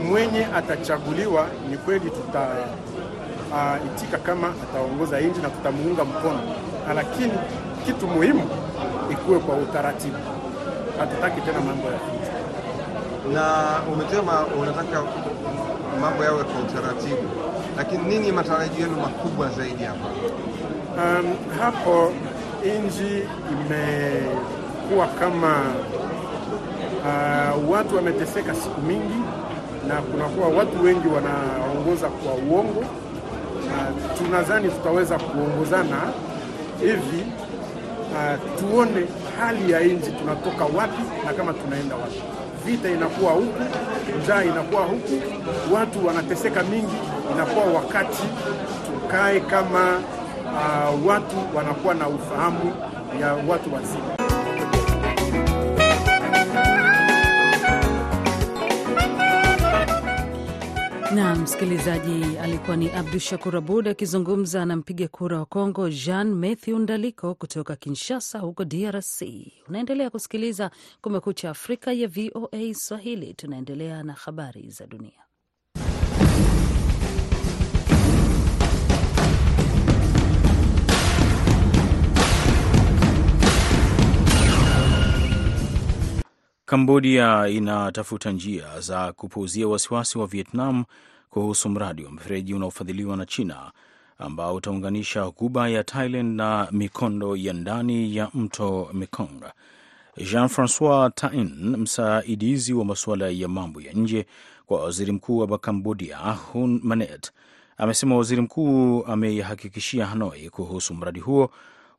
mwenye 0.07 0.45
atachaguliwa 0.55 1.47
ni 1.69 1.77
kweli, 1.77 2.09
tutaitika 2.11 4.17
uh, 4.17 4.23
kama 4.23 4.53
ataongoza 4.63 5.19
nchi 5.19 5.39
na 5.41 5.49
tutamuunga 5.49 6.05
mkono, 6.05 6.39
lakini 6.95 7.33
kitu 7.85 8.07
muhimu 8.07 8.49
ikuwe 9.11 9.39
kwa 9.39 9.55
utaratibu. 9.55 10.17
Hatutaki 10.99 11.41
tena 11.41 11.59
mambo 11.61 11.87
ya 11.87 11.99
fujo. 11.99 12.31
Na 13.33 13.65
umesema 13.93 14.45
unataka 14.61 15.03
mambo 16.01 16.23
yawe 16.23 16.43
kwa 16.43 16.61
utaratibu, 16.61 17.29
lakini 17.77 18.03
nini 18.03 18.31
matarajio 18.31 18.85
yenu 18.85 18.97
makubwa 19.01 19.49
zaidi 19.49 19.83
hapa? 19.83 20.05
Um, 20.97 21.35
hapo 21.59 22.13
nchi 22.85 23.23
imekuwa 23.51 25.07
kama 25.19 25.61
uh, 27.05 27.71
watu 27.71 27.95
wameteseka 27.95 28.55
siku 28.55 28.81
mingi, 28.81 29.21
na 29.87 29.95
kunakuwa 30.01 30.47
watu 30.47 30.83
wengi 30.83 31.07
wanaongoza 31.07 32.07
kwa 32.07 32.33
uongo. 32.33 32.79
Uh, 32.79 34.17
tunadhani 34.17 34.69
tutaweza 34.69 35.19
kuongozana 35.19 35.97
hivi 36.79 37.23
uh, 38.11 38.59
tuone 38.59 39.05
hali 39.39 39.71
ya 39.71 39.79
nchi 39.79 40.11
tunatoka 40.11 40.65
wapi 40.65 41.01
na 41.25 41.33
kama 41.33 41.53
tunaenda 41.53 41.95
wapi. 41.95 42.21
Vita 42.65 42.89
inakuwa 42.89 43.31
huku, 43.31 43.63
njaa 44.23 44.43
inakuwa 44.43 44.81
huku, 44.81 45.13
watu 45.73 46.07
wanateseka 46.07 46.63
mingi, 46.63 46.95
inakuwa 47.31 47.65
wakati 47.65 48.23
tukae 48.85 49.39
kama 49.39 49.99
Uh, 50.45 51.05
watu 51.07 51.35
wanakuwa 51.57 51.93
na 51.93 52.07
ufahamu 52.07 52.73
ya 53.21 53.33
watu 53.33 53.73
wazima. 53.73 54.15
Na 61.15 61.35
msikilizaji, 61.35 62.37
alikuwa 62.37 62.77
ni 62.77 62.89
Abdu 62.91 63.19
Shakur 63.19 63.57
Abud 63.57 63.87
akizungumza 63.87 64.65
na 64.65 64.75
mpiga 64.75 65.07
kura 65.07 65.39
wa 65.39 65.45
Kongo 65.45 65.89
Jean 65.89 66.33
Matthew 66.33 66.79
Ndaliko 66.79 67.35
kutoka 67.35 67.75
Kinshasa 67.75 68.39
huko 68.39 68.65
DRC. 68.65 69.21
Unaendelea 69.69 70.09
kusikiliza 70.09 70.71
Kumekucha 71.01 71.49
Afrika 71.49 71.93
ya 71.93 72.07
VOA 72.07 72.73
Swahili. 72.73 73.33
Tunaendelea 73.33 74.03
na 74.03 74.13
habari 74.13 74.69
za 74.69 74.87
dunia. 74.87 75.24
Kambodia 86.65 87.47
inatafuta 87.47 88.31
njia 88.31 88.79
za 88.79 89.13
kupuuzia 89.13 89.67
wasiwasi 89.67 90.17
wa 90.17 90.27
Vietnam 90.27 90.83
kuhusu 91.29 91.69
mradi 91.69 92.03
wa 92.03 92.11
mfereji 92.11 92.53
unaofadhiliwa 92.53 93.17
na 93.17 93.25
China 93.25 93.71
ambao 94.17 94.55
utaunganisha 94.55 95.29
ghuba 95.29 95.69
ya 95.69 95.83
Thailand 95.83 96.35
na 96.35 96.67
mikondo 96.71 97.35
ya 97.35 97.53
ndani 97.53 98.15
ya 98.15 98.29
mto 98.33 98.89
Mekong. 98.93 99.41
Jean 100.31 100.47
Francois 100.49 101.11
Tain, 101.15 101.77
msaidizi 101.77 102.73
wa 102.73 102.85
masuala 102.85 103.29
ya 103.29 103.47
mambo 103.47 103.81
ya 103.81 103.93
nje 103.93 104.25
kwa 104.65 104.83
waziri 104.83 105.11
mkuu 105.11 105.37
wa 105.37 105.57
Kambodia 105.57 106.17
Hun 106.17 106.79
Manet, 106.83 107.31
amesema 107.77 108.17
waziri 108.17 108.41
mkuu 108.41 109.03
ameihakikishia 109.05 110.05
Hanoi 110.05 110.49
kuhusu 110.49 110.93
mradi 110.93 111.19
huo 111.19 111.51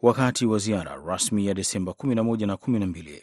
wakati 0.03 0.47
wa 0.47 0.59
ziara 0.59 0.97
rasmi 1.07 1.47
ya 1.47 1.55
Desemba 1.55 1.93
11 1.93 2.47
na 2.47 2.55
12. 2.55 3.23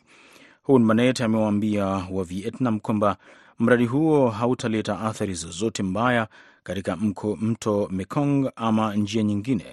Hun 0.63 0.83
Manet 0.83 1.21
amewaambia 1.21 1.85
wa 1.85 2.23
Vietnam 2.23 2.79
kwamba 2.79 3.17
mradi 3.59 3.85
huo 3.85 4.29
hautaleta 4.29 4.99
athari 4.99 5.33
zozote 5.33 5.83
mbaya 5.83 6.27
katika 6.63 6.95
mko, 6.95 7.35
mto 7.41 7.87
Mekong 7.91 8.51
ama 8.55 8.95
njia 8.95 9.23
nyingine, 9.23 9.65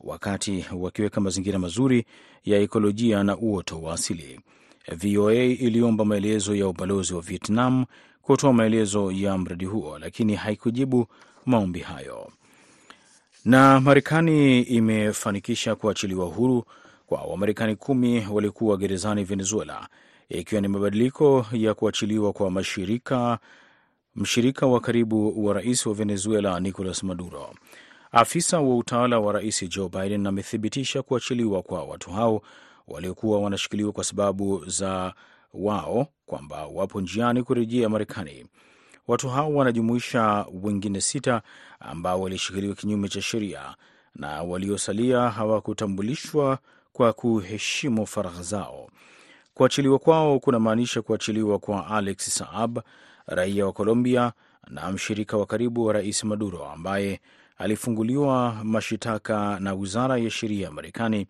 wakati 0.00 0.64
wakiweka 0.76 1.20
mazingira 1.20 1.58
mazuri 1.58 2.04
ya 2.44 2.58
ekolojia 2.58 3.22
na 3.24 3.36
uoto 3.36 3.82
wa 3.82 3.94
asili. 3.94 4.40
VOA 4.96 5.34
iliomba 5.34 6.04
maelezo 6.04 6.54
ya 6.54 6.68
ubalozi 6.68 7.14
wa 7.14 7.20
Vietnam 7.20 7.84
kutoa 8.22 8.52
maelezo 8.52 9.12
ya 9.12 9.38
mradi 9.38 9.64
huo, 9.64 9.98
lakini 9.98 10.34
haikujibu 10.34 11.06
maombi 11.46 11.80
hayo. 11.80 12.32
Na 13.44 13.80
Marekani 13.80 14.62
imefanikisha 14.62 15.74
kuachiliwa 15.74 16.26
huru 16.26 16.64
kwa 17.06 17.22
Wamarekani 17.22 17.76
kumi 17.76 18.26
waliokuwa 18.30 18.76
gerezani 18.76 19.24
Venezuela, 19.24 19.88
ikiwa 20.32 20.60
ni 20.60 20.68
mabadiliko 20.68 21.46
ya 21.52 21.74
kuachiliwa 21.74 22.32
kwa 22.32 22.50
mashirika 22.50 23.38
mshirika 24.14 24.66
wa 24.66 24.80
karibu 24.80 25.46
wa 25.46 25.54
rais 25.54 25.86
wa 25.86 25.94
Venezuela 25.94 26.60
Nicolas 26.60 27.02
Maduro. 27.02 27.54
Afisa 28.12 28.60
wa 28.60 28.76
utawala 28.76 29.18
wa 29.20 29.32
rais 29.32 29.68
Joe 29.68 29.88
Biden 29.88 30.26
amethibitisha 30.26 31.02
kuachiliwa 31.02 31.62
kwa 31.62 31.84
watu 31.84 32.10
hao 32.10 32.42
waliokuwa 32.88 33.40
wanashikiliwa 33.40 33.92
kwa 33.92 34.04
sababu 34.04 34.64
za 34.66 35.14
wao 35.54 36.06
kwamba 36.26 36.66
wapo 36.66 37.00
njiani 37.00 37.42
kurejea 37.42 37.88
Marekani. 37.88 38.46
Watu 39.08 39.28
hao 39.28 39.54
wanajumuisha 39.54 40.46
wengine 40.62 41.00
sita 41.00 41.42
ambao 41.80 42.20
walishikiliwa 42.20 42.74
kinyume 42.74 43.08
cha 43.08 43.22
sheria 43.22 43.74
na 44.16 44.42
waliosalia 44.42 45.30
hawakutambulishwa 45.30 46.58
kwa 46.92 47.12
kuheshimu 47.12 48.06
faragha 48.06 48.42
zao. 48.42 48.90
Kuachiliwa 49.54 49.98
kwao 49.98 50.40
kunamaanisha 50.40 51.02
kuachiliwa 51.02 51.58
kwa 51.58 51.86
Alex 51.86 52.34
Saab, 52.38 52.78
raia 53.26 53.66
wa 53.66 53.72
Colombia 53.72 54.32
na 54.68 54.92
mshirika 54.92 55.36
wa 55.36 55.46
karibu 55.46 55.84
wa 55.84 55.92
rais 55.92 56.24
Maduro, 56.24 56.66
ambaye 56.66 57.20
alifunguliwa 57.58 58.56
mashitaka 58.64 59.60
na 59.60 59.74
wizara 59.74 60.16
ya 60.18 60.30
sheria 60.30 60.64
ya 60.64 60.70
Marekani 60.70 61.26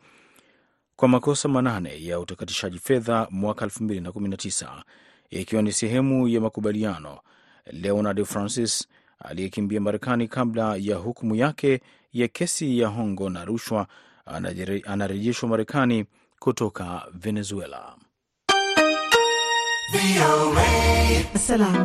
kwa 0.97 1.09
makosa 1.09 1.49
manane 1.49 2.05
ya 2.05 2.21
utakatishaji 2.21 2.79
fedha 2.79 3.27
mwaka 3.31 3.67
2019 3.67 4.83
ikiwa 5.31 5.63
ni 5.63 5.73
sehemu 5.73 6.29
ya 6.29 6.41
makubaliano. 6.41 7.19
Leonard 7.67 8.25
Francis 8.25 8.89
aliyekimbia 9.19 9.81
Marekani 9.81 10.29
kabla 10.29 10.77
ya 10.77 10.97
hukumu 10.97 11.35
yake 11.35 11.81
ya 12.13 12.29
kesi 12.29 12.79
ya 12.79 12.89
hongo 12.89 13.31
na 13.31 13.45
rushwa 13.45 13.87
anarejeshwa 14.87 15.49
Marekani 15.49 16.05
kutoka 16.39 17.07
Venezuela. 17.15 17.97
VOA. 19.91 21.25
Assalam. 21.35 21.77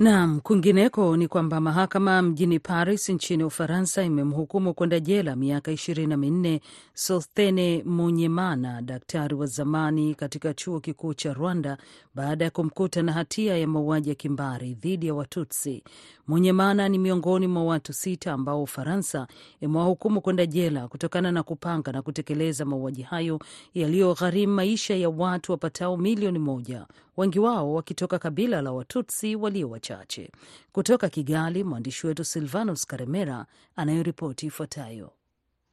Naam, 0.00 0.40
kwingineko 0.40 1.16
ni 1.16 1.28
kwamba 1.28 1.60
mahakama 1.60 2.22
mjini 2.22 2.58
Paris 2.60 3.08
nchini 3.08 3.44
Ufaransa 3.44 4.02
imemhukumu 4.04 4.74
kwenda 4.74 5.00
jela 5.00 5.36
miaka 5.36 5.72
ishirini 5.72 6.06
na 6.06 6.16
minne 6.16 6.60
Sosthene 6.94 7.82
Munyemana, 7.86 8.82
daktari 8.82 9.34
wa 9.34 9.46
zamani 9.46 10.14
katika 10.14 10.54
chuo 10.54 10.80
kikuu 10.80 11.14
cha 11.14 11.32
Rwanda 11.32 11.78
baada 12.14 12.44
ya 12.44 12.50
kumkuta 12.50 13.02
na 13.02 13.12
hatia 13.12 13.56
ya 13.58 13.66
mauaji 13.68 14.08
ya 14.08 14.14
kimbari 14.14 14.74
dhidi 14.74 15.06
ya 15.06 15.14
Watutsi. 15.14 15.82
Munyemana 16.26 16.88
ni 16.88 16.98
miongoni 16.98 17.46
mwa 17.46 17.64
watu 17.64 17.92
sita 17.92 18.32
ambao 18.32 18.62
Ufaransa 18.62 19.26
imewahukumu 19.60 20.20
kwenda 20.20 20.46
jela 20.46 20.88
kutokana 20.88 21.32
na 21.32 21.42
kupanga 21.42 21.92
na 21.92 22.02
kutekeleza 22.02 22.64
mauaji 22.64 23.02
hayo 23.02 23.38
yaliyogharimu 23.74 24.54
maisha 24.54 24.96
ya 24.96 25.08
watu 25.10 25.52
wapatao 25.52 25.96
milioni 25.96 26.38
moja, 26.38 26.86
wengi 27.16 27.38
wao 27.38 27.74
wakitoka 27.74 28.18
kabila 28.18 28.62
la 28.62 28.72
Watutsi 28.72 29.36
walio 29.36 29.70
wachache. 29.70 30.30
Kutoka 30.72 31.08
Kigali, 31.08 31.64
mwandishi 31.64 32.06
wetu 32.06 32.24
Silvanus 32.24 32.86
Karemera 32.86 33.46
anayoripoti 33.76 34.46
ifuatayo. 34.46 35.12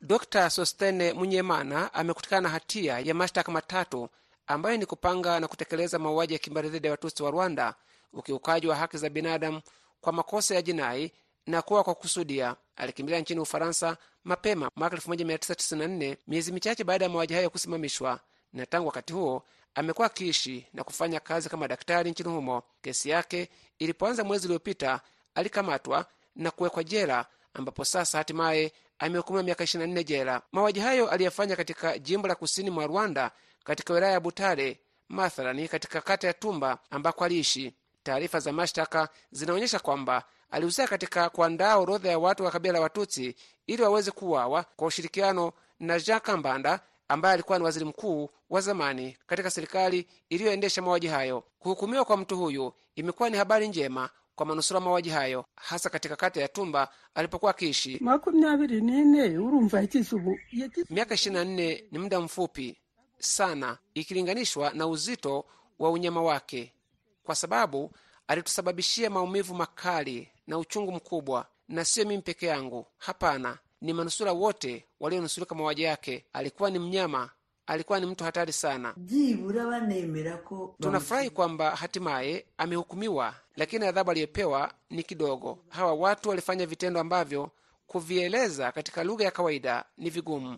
Dr 0.02 0.50
Sostene 0.50 1.14
Munyemana 1.14 1.94
amekutikana 1.94 2.42
na 2.42 2.50
hatia 2.50 3.00
ya 3.00 3.14
mashtaka 3.14 3.52
matatu 3.52 4.10
ambayo 4.48 4.78
ni 4.78 4.86
kupanga 4.86 5.40
na 5.40 5.48
kutekeleza 5.48 6.00
mauaji 6.00 6.34
ya 6.34 6.40
kimbari 6.40 6.70
dhidi 6.70 6.88
ya 6.88 6.92
Watutsi 6.94 7.24
wa 7.24 7.32
Rwanda, 7.32 7.76
ukiukaji 8.14 8.68
wa 8.68 8.76
haki 8.76 8.98
za 8.98 9.10
binadamu 9.10 9.62
kwa 10.02 10.14
makosa 10.14 10.56
ya 10.56 10.62
jinai 10.62 11.12
na 11.48 11.62
kuwa 11.62 11.84
kwa 11.84 11.96
kusudia. 11.96 12.56
Alikimbilia 12.76 13.20
nchini 13.20 13.40
Ufaransa 13.40 13.98
mapema 14.24 14.70
mwaka 14.76 14.96
1994 14.96 16.16
miezi 16.28 16.52
michache 16.52 16.84
baada 16.84 17.06
ya 17.06 17.10
mauaji 17.12 17.34
hayo 17.34 17.50
kusimamishwa, 17.50 18.20
na 18.54 18.66
tangu 18.66 18.88
wakati 18.88 19.14
huo 19.14 19.44
amekuwa 19.76 20.08
akiishi 20.08 20.68
na 20.74 20.84
kufanya 20.84 21.20
kazi 21.20 21.50
kama 21.50 21.68
daktari 21.68 22.12
nchini 22.12 22.30
humo. 22.30 22.64
Kesi 22.82 23.10
yake 23.10 23.50
ilipoanza 23.80 24.24
mwezi 24.24 24.48
uliopita, 24.48 25.02
alikamatwa 25.36 26.06
na 26.36 26.52
kuwekwa 26.52 26.84
jela, 26.84 27.26
ambapo 27.54 27.86
sasa 27.86 28.18
hatimaye 28.18 28.72
amehukumiwa 29.00 29.44
miaka 29.44 29.64
24 29.64 30.04
jela. 30.04 30.42
Mauaji 30.52 30.80
hayo 30.80 31.10
aliyefanya 31.10 31.56
katika 31.56 31.98
jimbo 32.00 32.28
la 32.28 32.36
kusini 32.36 32.70
mwa 32.70 32.88
Rwanda, 32.88 33.32
katika 33.64 33.94
wilaya 33.94 34.14
ya 34.14 34.20
Butare, 34.20 34.80
mathalani 35.10 35.68
katika 35.68 36.02
kata 36.02 36.28
ya 36.28 36.34
Tumba 36.34 36.78
ambako 36.92 37.24
aliishi. 37.26 37.74
Taarifa 38.04 38.40
za 38.40 38.52
mashtaka 38.52 39.10
zinaonyesha 39.32 39.80
kwamba 39.80 40.24
alihusika 40.52 40.88
katika 40.88 41.30
kuandaa 41.30 41.76
orodha 41.78 42.10
ya 42.10 42.20
watu 42.20 42.44
wa 42.46 42.52
kabila 42.52 42.74
la 42.74 42.82
Watutsi 42.82 43.36
ili 43.68 43.84
waweze 43.84 44.12
kuuawa 44.12 44.64
kwa 44.76 44.88
ushirikiano 44.88 45.54
na 45.80 46.00
Jean 46.00 46.20
Kambanda 46.20 46.80
ambaye 47.08 47.34
alikuwa 47.34 47.58
ni 47.58 47.64
waziri 47.64 47.86
mkuu 47.86 48.30
wa 48.50 48.62
zamani 48.62 49.18
katika 49.28 49.52
serikali 49.52 50.08
iliyoendesha 50.30 50.82
mauaji 50.82 51.08
hayo. 51.08 51.44
Kuhukumiwa 51.60 52.06
kwa 52.06 52.18
mtu 52.18 52.38
huyu 52.38 52.74
imekuwa 52.96 53.30
ni 53.30 53.38
habari 53.38 53.68
njema 53.68 54.10
kwa 54.36 54.46
manusura 54.46 54.80
mauaji 54.80 55.10
hayo, 55.10 55.46
hasa 55.56 55.90
katika 55.90 56.16
kata 56.16 56.42
ya 56.42 56.48
Tumba 56.48 56.90
alipokuwa 57.16 57.52
akiishi. 57.52 58.00
Miaka 60.90 61.16
24 61.16 61.84
ni 61.92 62.00
muda 62.00 62.20
mfupi 62.20 62.78
sana 63.20 63.78
ikilinganishwa 63.94 64.74
na 64.74 64.88
uzito 64.88 65.46
wa 65.80 65.90
unyama 65.92 66.22
wake, 66.22 66.74
kwa 67.24 67.36
sababu 67.36 67.92
alitusababishia 68.28 69.10
maumivu 69.10 69.56
makali 69.56 70.30
na 70.48 70.58
uchungu 70.58 70.92
mkubwa, 70.92 71.46
na 71.68 71.86
siyo 71.86 72.06
mimi 72.08 72.22
peke 72.22 72.46
yangu. 72.46 72.86
Hapana, 72.98 73.58
ni 73.84 73.94
manusura 73.94 74.32
wote 74.34 74.86
walionusurika 75.00 75.56
mauaji 75.56 75.82
yake. 75.84 76.26
Alikuwa 76.34 76.70
ni 76.70 76.80
mnyama, 76.80 77.30
alikuwa 77.68 78.00
ni 78.00 78.06
mtu 78.06 78.24
hatari 78.24 78.54
sana. 78.54 78.96
Tunafurahi 80.82 81.30
kwamba 81.30 81.76
hatimaye 81.76 82.46
amehukumiwa, 82.58 83.36
lakini 83.56 83.86
adhabu 83.86 84.12
aliyopewa 84.12 84.72
ni 84.90 85.04
kidogo. 85.04 85.60
Hawa 85.70 85.94
watu 85.94 86.30
walifanya 86.30 86.66
vitendo 86.66 87.00
ambavyo 87.00 87.52
kuvieleza 87.88 88.72
katika 88.72 89.04
lugha 89.04 89.26
ya 89.26 89.32
kawaida 89.32 89.86
ni 89.98 90.10
vigumu. 90.10 90.58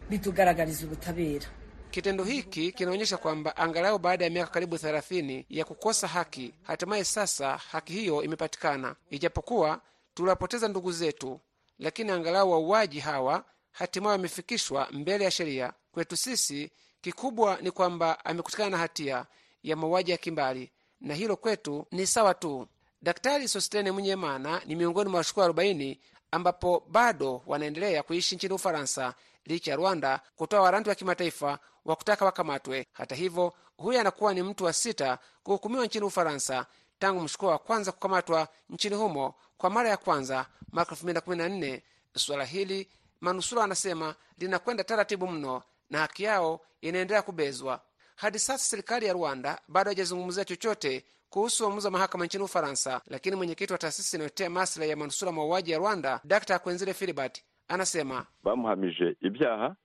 Kitendo 1.92 2.24
hiki 2.24 2.72
kinaonyesha 2.72 3.18
kwamba 3.18 3.58
angalau 3.58 4.00
baada 4.00 4.24
ya 4.26 4.32
miaka 4.32 4.52
karibu 4.52 4.78
thelathini 4.78 5.46
ya 5.50 5.66
kukosa 5.66 6.08
haki, 6.08 6.54
hatimaye 6.64 7.04
sasa 7.04 7.58
haki 7.58 7.94
hiyo 7.94 8.24
imepatikana. 8.24 8.96
Ijapokuwa 9.10 9.82
tuliwapoteza 10.14 10.68
ndugu 10.68 10.92
zetu, 10.92 11.40
lakini 11.80 12.12
angalau 12.12 12.52
wauaji 12.52 13.00
hawa 13.00 13.44
hatimaye 13.72 14.12
wamefikishwa 14.12 14.88
mbele 14.92 15.24
ya 15.26 15.32
sheria. 15.32 15.74
Kwetu 15.92 16.18
sisi 16.18 16.72
kikubwa 17.02 17.58
ni 17.62 17.72
kwamba 17.72 18.26
amekutikana 18.26 18.70
na 18.70 18.78
hatia 18.78 19.26
ya 19.64 19.76
mauaji 19.76 20.12
ya 20.12 20.18
kimbali, 20.18 20.72
na 21.02 21.14
hilo 21.14 21.36
kwetu 21.36 21.88
ni 21.92 22.08
sawa 22.08 22.34
tu. 22.34 22.68
Daktari 23.02 23.48
Sostene 23.48 23.92
Munyemana 23.92 24.62
ni 24.66 24.76
miongoni 24.76 25.10
mwa 25.10 25.18
washukiwa 25.18 25.48
40 25.48 25.98
ambapo 26.32 26.84
bado 26.90 27.42
wanaendelea 27.46 28.04
kuishi 28.04 28.36
nchini 28.36 28.54
Ufaransa 28.54 29.14
licha 29.46 29.72
ya 29.72 29.78
Rwanda 29.78 30.20
kutoa 30.36 30.62
waranti 30.62 30.90
wa 30.90 30.96
kimataifa 30.96 31.60
wa 31.86 31.96
kutaka 31.96 32.26
wakamatwe. 32.26 32.88
Hata 32.94 33.16
hivyo, 33.16 33.54
huyu 33.78 34.00
anakuwa 34.00 34.34
ni 34.34 34.42
mtu 34.44 34.64
wa 34.66 34.74
sita 34.74 35.20
kuhukumiwa 35.44 35.86
nchini 35.86 36.06
Ufaransa 36.06 36.66
tangu 37.00 37.22
mshukiwa 37.22 37.52
wa 37.52 37.60
kwanza 37.60 37.92
kukamatwa 37.92 38.48
nchini 38.70 38.96
humo 38.96 39.36
kwa 39.58 39.70
mara 39.70 39.90
ya 39.90 39.98
kwanza 39.98 40.46
mwaka 40.72 40.96
2014. 40.96 41.82
Suala 42.16 42.46
hili 42.46 42.88
manusura 43.22 43.64
anasema 43.64 44.16
linakwenda 44.38 44.84
taratibu 44.84 45.28
mno 45.28 45.64
na 45.90 46.00
haki 46.00 46.24
yao 46.24 46.62
inaendelea 46.82 47.22
kubezwa. 47.22 47.82
Hadi 48.16 48.40
sasa 48.40 48.64
serikali 48.66 49.06
ya 49.06 49.14
Rwanda 49.14 49.62
bado 49.68 49.90
haijazungumzia 49.90 50.46
chochote 50.46 51.06
kuhusu 51.30 51.64
uamuzi 51.66 51.88
wa 51.88 51.92
mahakama 51.92 52.26
nchini 52.26 52.44
Ufaransa, 52.44 53.02
lakini 53.08 53.36
mwenyekiti 53.36 53.74
wa 53.74 53.80
taasisi 53.80 54.16
inayotetea 54.18 54.50
maslahi 54.50 54.90
ya 54.90 54.96
manusura 54.98 55.32
mauaji 55.32 55.72
ya 55.72 55.78
Rwanda, 55.78 56.20
Dr 56.24 56.60
Kwenzile 56.60 56.94
Filibert 56.94 57.44
anasema 57.68 58.26
bamuhamije 58.44 59.16
ibyaha 59.22 59.76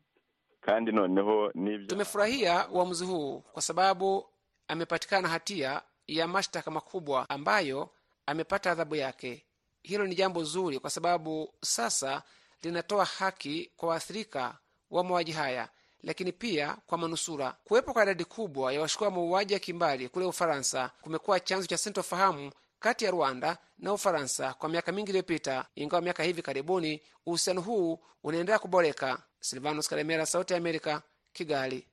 kandi 0.61 0.92
noneho 0.92 1.51
n'ibyo 1.55 1.87
Tumefurahia 1.87 2.68
uamuzi 2.68 3.05
huu 3.05 3.40
kwa 3.40 3.62
sababu 3.62 4.27
amepatikana 4.68 5.29
hatia 5.29 5.83
ya 6.16 6.29
mashtaka 6.29 6.70
makubwa 6.70 7.31
ambayo 7.31 7.90
amepata 8.27 8.70
adhabu 8.70 8.94
yake. 8.96 9.46
Hilo 9.83 10.07
ni 10.07 10.14
jambo 10.14 10.44
zuri 10.44 10.79
kwa 10.79 10.90
sababu 10.90 11.55
sasa 11.62 12.23
linatoa 12.62 13.05
haki 13.05 13.73
kwa 13.77 13.88
waathirika 13.88 14.59
wa 14.90 15.05
mauaji 15.05 15.33
haya, 15.33 15.68
lakini 16.03 16.33
pia 16.33 16.77
kwa 16.87 16.99
manusura. 16.99 17.57
Kuwepo 17.64 17.92
kwa 17.92 18.03
idadi 18.03 18.25
kubwa 18.25 18.73
ya 18.73 18.81
washukiwa 18.81 19.11
mauaji 19.11 19.53
ya 19.53 19.59
kimbali 19.59 20.09
kule 20.09 20.27
Ufaransa 20.27 20.90
kumekuwa 21.01 21.40
chanzo 21.40 21.66
cha 21.66 21.79
sintofahamu 21.79 22.53
kati 22.81 23.05
ya 23.05 23.11
Rwanda 23.11 23.59
na 23.79 23.92
Ufaransa 23.92 24.55
kwa 24.55 24.68
miaka 24.68 24.92
mingi 24.92 25.09
iliyopita, 25.11 25.66
ingawa 25.75 26.03
miaka 26.03 26.23
hivi 26.23 26.42
karibuni 26.42 27.03
uhusiano 27.27 27.61
huu 27.61 28.01
unaendelea 28.23 28.59
kuboreka. 28.59 29.23
Silvanos 29.40 29.88
Karemera, 29.88 30.27
Sauti 30.27 30.53
ya 30.53 30.57
Amerika, 30.59 31.03
Kigali. 31.33 31.87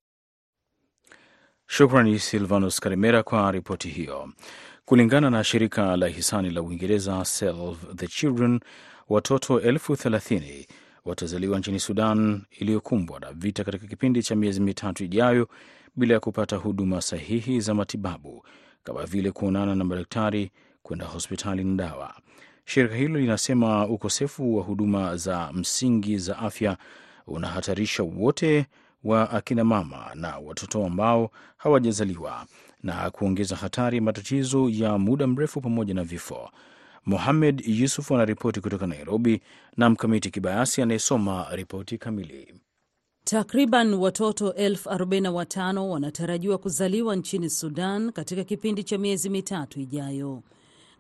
Shukrani 1.68 2.20
Silvanus 2.20 2.80
Karimera 2.80 3.24
kwa 3.24 3.52
ripoti 3.52 3.90
hiyo. 3.90 4.30
Kulingana 4.86 5.30
na 5.30 5.44
shirika 5.44 5.98
la 5.98 6.08
hisani 6.08 6.50
la 6.50 6.62
Uingereza 6.62 7.26
Save 7.26 7.76
the 7.96 8.08
Children, 8.08 8.60
watoto 9.10 9.60
elfu 9.62 9.96
thelathini 9.96 10.68
watazaliwa 11.06 11.60
nchini 11.60 11.80
Sudan 11.80 12.42
iliyokumbwa 12.52 13.20
na 13.20 13.32
vita 13.34 13.64
katika 13.64 13.88
kipindi 13.88 14.24
cha 14.24 14.36
miezi 14.36 14.62
mitatu 14.62 15.04
ijayo 15.04 15.48
bila 15.96 16.14
ya 16.14 16.20
kupata 16.20 16.56
huduma 16.56 17.02
sahihi 17.02 17.60
za 17.62 17.74
matibabu 17.74 18.44
kama 18.84 19.06
vile 19.06 19.32
kuonana 19.32 19.76
na 19.76 19.84
madaktari, 19.84 20.52
kwenda 20.84 21.06
hospitali 21.06 21.64
na 21.64 21.76
dawa. 21.76 22.14
Shirika 22.66 22.96
hilo 22.96 23.20
linasema 23.20 23.88
ukosefu 23.88 24.58
wa 24.58 24.64
huduma 24.64 25.18
za 25.18 25.50
msingi 25.54 26.18
za 26.18 26.38
afya 26.40 26.78
unahatarisha 27.28 28.04
wote 28.04 28.66
wa 29.04 29.30
akina 29.32 29.64
mama 29.64 30.12
na 30.16 30.38
watoto 30.38 30.86
ambao 30.86 31.32
hawajazaliwa 31.58 32.46
na 32.84 33.10
kuongeza 33.12 33.56
hatari 33.56 33.98
ya 33.98 34.04
matatizo 34.04 34.70
ya 34.70 34.98
muda 34.98 35.28
mrefu 35.28 35.62
pamoja 35.62 35.94
na 35.94 36.04
vifo. 36.04 36.50
Mohamed 37.06 37.64
Yusuf 37.68 38.12
anaripoti 38.12 38.62
kutoka 38.62 38.88
Nairobi 38.88 39.42
na 39.78 39.90
Mkamiti 39.90 40.30
Kibayasi 40.32 40.82
anayesoma 40.82 41.48
ripoti 41.52 41.98
kamili. 41.98 42.54
Takriban 43.24 43.94
watoto 43.94 44.54
elfu 44.54 44.90
45 44.90 45.78
wanatarajiwa 45.80 46.58
kuzaliwa 46.58 47.16
nchini 47.16 47.50
Sudan 47.50 48.12
katika 48.12 48.44
kipindi 48.44 48.84
cha 48.84 48.98
miezi 48.98 49.30
mitatu 49.30 49.80
ijayo. 49.80 50.44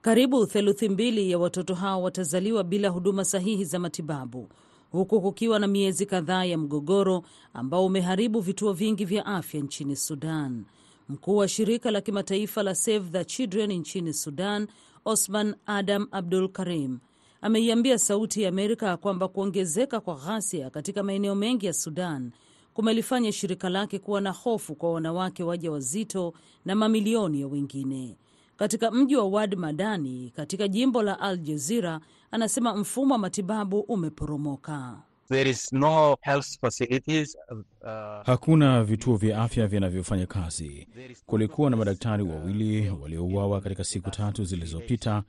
Karibu 0.01 0.45
theluthi 0.45 0.89
mbili 0.89 1.31
ya 1.31 1.37
watoto 1.37 1.75
hao 1.75 2.01
watazaliwa 2.03 2.63
bila 2.63 2.89
huduma 2.89 3.25
sahihi 3.25 3.65
za 3.65 3.79
matibabu, 3.79 4.49
huku 4.91 5.21
kukiwa 5.21 5.59
na 5.59 5.67
miezi 5.67 6.05
kadhaa 6.05 6.45
ya 6.45 6.57
mgogoro 6.57 7.23
ambao 7.53 7.85
umeharibu 7.85 8.39
vituo 8.39 8.73
vingi 8.73 9.05
vya 9.05 9.25
afya 9.25 9.61
nchini 9.61 9.95
Sudan. 9.95 10.65
Mkuu 11.09 11.37
wa 11.37 11.47
shirika 11.47 11.91
la 11.91 12.01
kimataifa 12.01 12.63
la 12.63 12.75
Save 12.75 13.09
the 13.11 13.25
Children 13.25 13.71
nchini 13.73 14.13
Sudan, 14.13 14.67
Osman 15.05 15.55
Adam 15.65 16.07
Abdul 16.11 16.49
Karim, 16.49 16.99
ameiambia 17.41 17.97
Sauti 17.99 18.41
ya 18.41 18.49
Amerika 18.49 18.97
kwamba 18.97 19.27
kuongezeka 19.27 19.99
kwa 19.99 20.15
ghasia 20.15 20.69
katika 20.69 21.03
maeneo 21.03 21.35
mengi 21.35 21.65
ya 21.65 21.73
Sudan 21.73 22.31
kumelifanya 22.73 23.31
shirika 23.31 23.69
lake 23.69 23.99
kuwa 23.99 24.21
na 24.21 24.31
hofu 24.31 24.75
kwa 24.75 24.93
wanawake 24.93 25.43
waja 25.43 25.71
wazito 25.71 26.33
na 26.65 26.75
mamilioni 26.75 27.41
ya 27.41 27.47
wengine. 27.47 28.17
Katika 28.57 28.91
mji 28.91 29.15
wa 29.15 29.23
Wad 29.27 29.55
Madani 29.55 30.31
katika 30.35 30.67
jimbo 30.67 31.03
la 31.03 31.19
Al 31.19 31.37
Jazira, 31.37 31.99
anasema 32.31 32.75
mfumo 32.75 33.13
wa 33.13 33.17
matibabu 33.19 33.79
umeporomoka. 33.79 35.01
There 35.29 35.49
is 35.49 35.73
no 35.73 36.17
health 36.21 36.59
facilities, 36.61 37.37
uh, 37.51 37.87
Hakuna 38.25 38.83
vituo 38.83 39.15
vya 39.17 39.41
afya 39.41 39.67
vinavyofanya 39.67 40.25
kazi. 40.25 40.87
Kulikuwa 41.25 41.69
na 41.69 41.77
madaktari 41.77 42.23
wawili 42.23 42.89
waliouawa 42.89 43.61
katika 43.61 43.83
siku 43.83 44.09
tatu 44.11 44.43
zilizopita, 44.43 45.23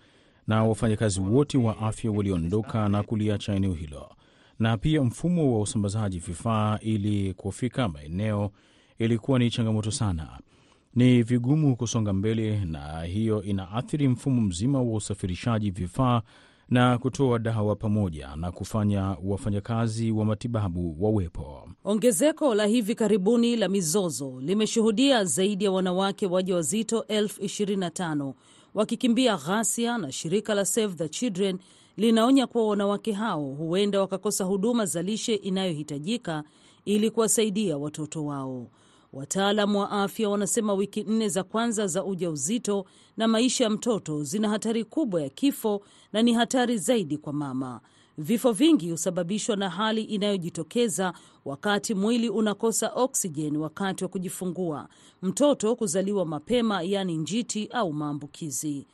na 0.47 0.65
wafanyakazi 0.65 1.21
wote 1.21 1.59
wa 1.59 1.79
afya 1.79 2.11
waliondoka 2.11 2.89
na 2.89 3.03
kuliacha 3.03 3.55
eneo 3.55 3.73
hilo, 3.73 4.11
na 4.59 4.77
pia 4.77 5.03
mfumo 5.03 5.55
wa 5.55 5.61
usambazaji 5.61 6.19
vifaa 6.19 6.79
ili 6.83 7.35
kufika 7.35 7.89
maeneo 7.89 8.51
ilikuwa 8.99 9.39
ni 9.39 9.51
changamoto 9.51 9.91
sana. 9.91 10.39
Ni 10.95 11.23
vigumu 11.23 11.77
kusonga 11.77 12.13
mbele, 12.13 12.65
na 12.65 13.03
hiyo 13.03 13.43
inaathiri 13.43 14.09
mfumo 14.09 14.41
mzima 14.43 14.83
wa 14.83 14.95
usafirishaji 14.97 15.71
vifaa 15.71 16.23
na 16.71 16.99
kutoa 16.99 17.39
dawa 17.39 17.77
pamoja 17.77 18.37
na 18.37 18.53
kufanya 18.53 19.17
wafanyakazi 19.25 20.11
wa 20.11 20.25
matibabu 20.25 20.97
wawepo. 21.05 21.69
Ongezeko 21.85 22.55
la 22.55 22.67
hivi 22.67 22.95
karibuni 22.95 23.57
la 23.57 23.69
mizozo 23.69 24.41
limeshuhudia 24.41 25.25
zaidi 25.25 25.65
ya 25.65 25.71
wanawake 25.73 26.27
wajawazito 26.27 27.05
elfu 27.07 27.43
25 27.43 28.33
wakikimbia 28.75 29.37
ghasia, 29.37 29.99
na 29.99 30.13
shirika 30.13 30.55
la 30.55 30.65
Save 30.65 30.95
the 30.95 31.09
Children 31.09 31.59
linaonya 31.97 32.47
kuwa 32.47 32.69
wanawake 32.69 33.13
hao 33.13 33.45
huenda 33.45 34.01
wakakosa 34.01 34.45
huduma 34.45 34.87
za 34.87 35.03
lishe 35.03 35.35
inayohitajika 35.35 36.45
ili 36.85 37.11
kuwasaidia 37.11 37.79
watoto 37.79 38.25
wao. 38.25 38.67
Wataalamu 39.13 39.79
wa 39.81 39.91
afya 39.91 40.29
wanasema 40.29 40.75
wiki 40.75 41.03
nne 41.05 41.29
za 41.29 41.43
kwanza 41.43 41.87
za 41.87 42.05
ujauzito 42.05 42.85
na 43.17 43.29
maisha 43.29 43.65
ya 43.65 43.71
mtoto 43.71 44.23
zina 44.23 44.49
hatari 44.49 44.85
kubwa 44.85 45.23
ya 45.23 45.29
kifo 45.29 45.83
na 46.13 46.23
ni 46.23 46.33
hatari 46.33 46.79
zaidi 46.79 47.19
kwa 47.19 47.33
mama. 47.33 47.81
Vifo 48.19 48.53
vingi 48.53 48.91
husababishwa 48.91 49.57
na 49.57 49.71
hali 49.71 50.03
inayojitokeza 50.03 51.13
wakati 51.45 51.95
mwili 51.95 52.29
unakosa 52.29 52.93
oksijeni 52.95 53.59
wakati 53.59 54.05
wa 54.05 54.11
kujifungua, 54.11 54.89
mtoto 55.23 55.77
kuzaliwa 55.77 56.27
mapema, 56.27 56.83
yaani 56.83 57.17
njiti 57.17 57.67
au 57.67 57.93
maambukizi. 57.93 58.87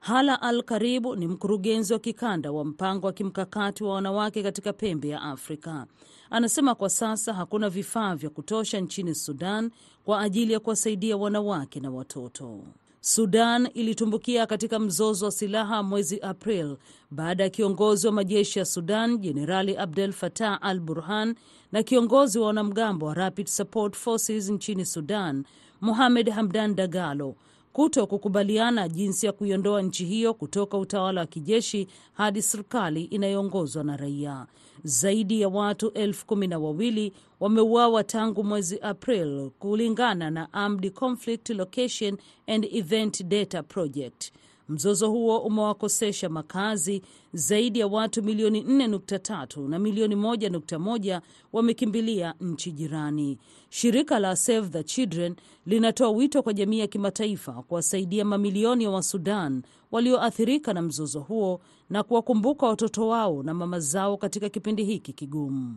Hala 0.00 0.42
Al 0.42 0.62
Karibu 0.62 1.16
ni 1.16 1.26
mkurugenzi 1.26 1.92
wa 1.92 1.98
kikanda 1.98 2.52
wa 2.52 2.64
mpango 2.64 3.06
wa 3.06 3.12
kimkakati 3.12 3.84
wa 3.84 3.94
wanawake 3.94 4.42
katika 4.42 4.72
pembe 4.72 5.08
ya 5.08 5.22
Afrika. 5.22 5.86
Anasema 6.30 6.74
kwa 6.74 6.90
sasa 6.90 7.32
hakuna 7.34 7.70
vifaa 7.70 8.14
vya 8.14 8.30
kutosha 8.30 8.80
nchini 8.80 9.14
Sudan 9.14 9.70
kwa 10.04 10.20
ajili 10.20 10.52
ya 10.52 10.60
kuwasaidia 10.60 11.16
wanawake 11.16 11.80
na 11.80 11.90
watoto. 11.90 12.60
Sudan 13.00 13.68
ilitumbukia 13.74 14.46
katika 14.46 14.78
mzozo 14.78 15.24
wa 15.24 15.30
silaha 15.32 15.82
mwezi 15.82 16.20
April 16.20 16.76
baada 17.10 17.44
ya 17.44 17.50
kiongozi 17.50 18.06
wa 18.06 18.12
majeshi 18.12 18.58
ya 18.58 18.64
Sudan 18.64 19.18
Jenerali 19.18 19.76
Abdel 19.76 20.12
Fattah 20.12 20.58
al 20.62 20.80
Burhan 20.80 21.34
na 21.72 21.82
kiongozi 21.82 22.38
wa 22.38 22.46
wanamgambo 22.46 23.06
wa 23.06 23.14
Rapid 23.14 23.46
Support 23.46 23.96
Forces 23.96 24.50
nchini 24.50 24.86
Sudan 24.86 25.44
Mohamed 25.80 26.30
Hamdan 26.30 26.74
Dagalo 26.74 27.34
kuto 27.72 28.06
kukubaliana 28.06 28.88
jinsi 28.88 29.26
ya 29.26 29.32
kuiondoa 29.32 29.82
nchi 29.82 30.04
hiyo 30.04 30.34
kutoka 30.34 30.78
utawala 30.78 31.20
wa 31.20 31.26
kijeshi 31.26 31.86
hadi 32.12 32.42
serikali 32.42 33.02
inayoongozwa 33.04 33.84
na 33.84 33.96
raia. 33.96 34.46
Zaidi 34.84 35.40
ya 35.40 35.48
watu 35.48 35.90
elfu 35.90 36.26
kumi 36.26 36.46
na 36.46 36.58
wawili 36.58 37.12
wameuawa 37.40 38.04
tangu 38.04 38.44
mwezi 38.44 38.78
April 38.80 39.50
kulingana 39.58 40.30
na 40.30 40.52
Armed 40.52 40.92
Conflict 40.92 41.50
Location 41.50 42.16
and 42.46 42.68
Event 42.72 43.22
Data 43.24 43.62
Project. 43.62 44.32
Mzozo 44.70 45.10
huo 45.10 45.38
umewakosesha 45.38 46.28
makazi 46.28 47.02
zaidi 47.32 47.78
ya 47.78 47.86
watu 47.86 48.22
milioni 48.22 48.60
4.3 48.62 49.68
na 49.68 49.78
milioni 49.78 50.14
1.1 50.14 51.20
wamekimbilia 51.52 52.34
nchi 52.40 52.72
jirani. 52.72 53.38
Shirika 53.70 54.18
la 54.18 54.36
Save 54.36 54.68
the 54.68 54.82
Children 54.84 55.36
linatoa 55.66 56.10
wito 56.10 56.42
kwa 56.42 56.52
jamii 56.52 56.78
ya 56.78 56.86
kimataifa 56.86 57.52
kuwasaidia 57.52 58.24
mamilioni 58.24 58.84
ya 58.84 58.90
Wasudan 58.90 59.62
walioathirika 59.92 60.74
na 60.74 60.82
mzozo 60.82 61.20
huo 61.20 61.60
na 61.90 62.02
kuwakumbuka 62.02 62.66
watoto 62.66 63.08
wao 63.08 63.42
na 63.42 63.54
mama 63.54 63.80
zao 63.80 64.16
katika 64.16 64.48
kipindi 64.48 64.84
hiki 64.84 65.12
kigumu. 65.12 65.74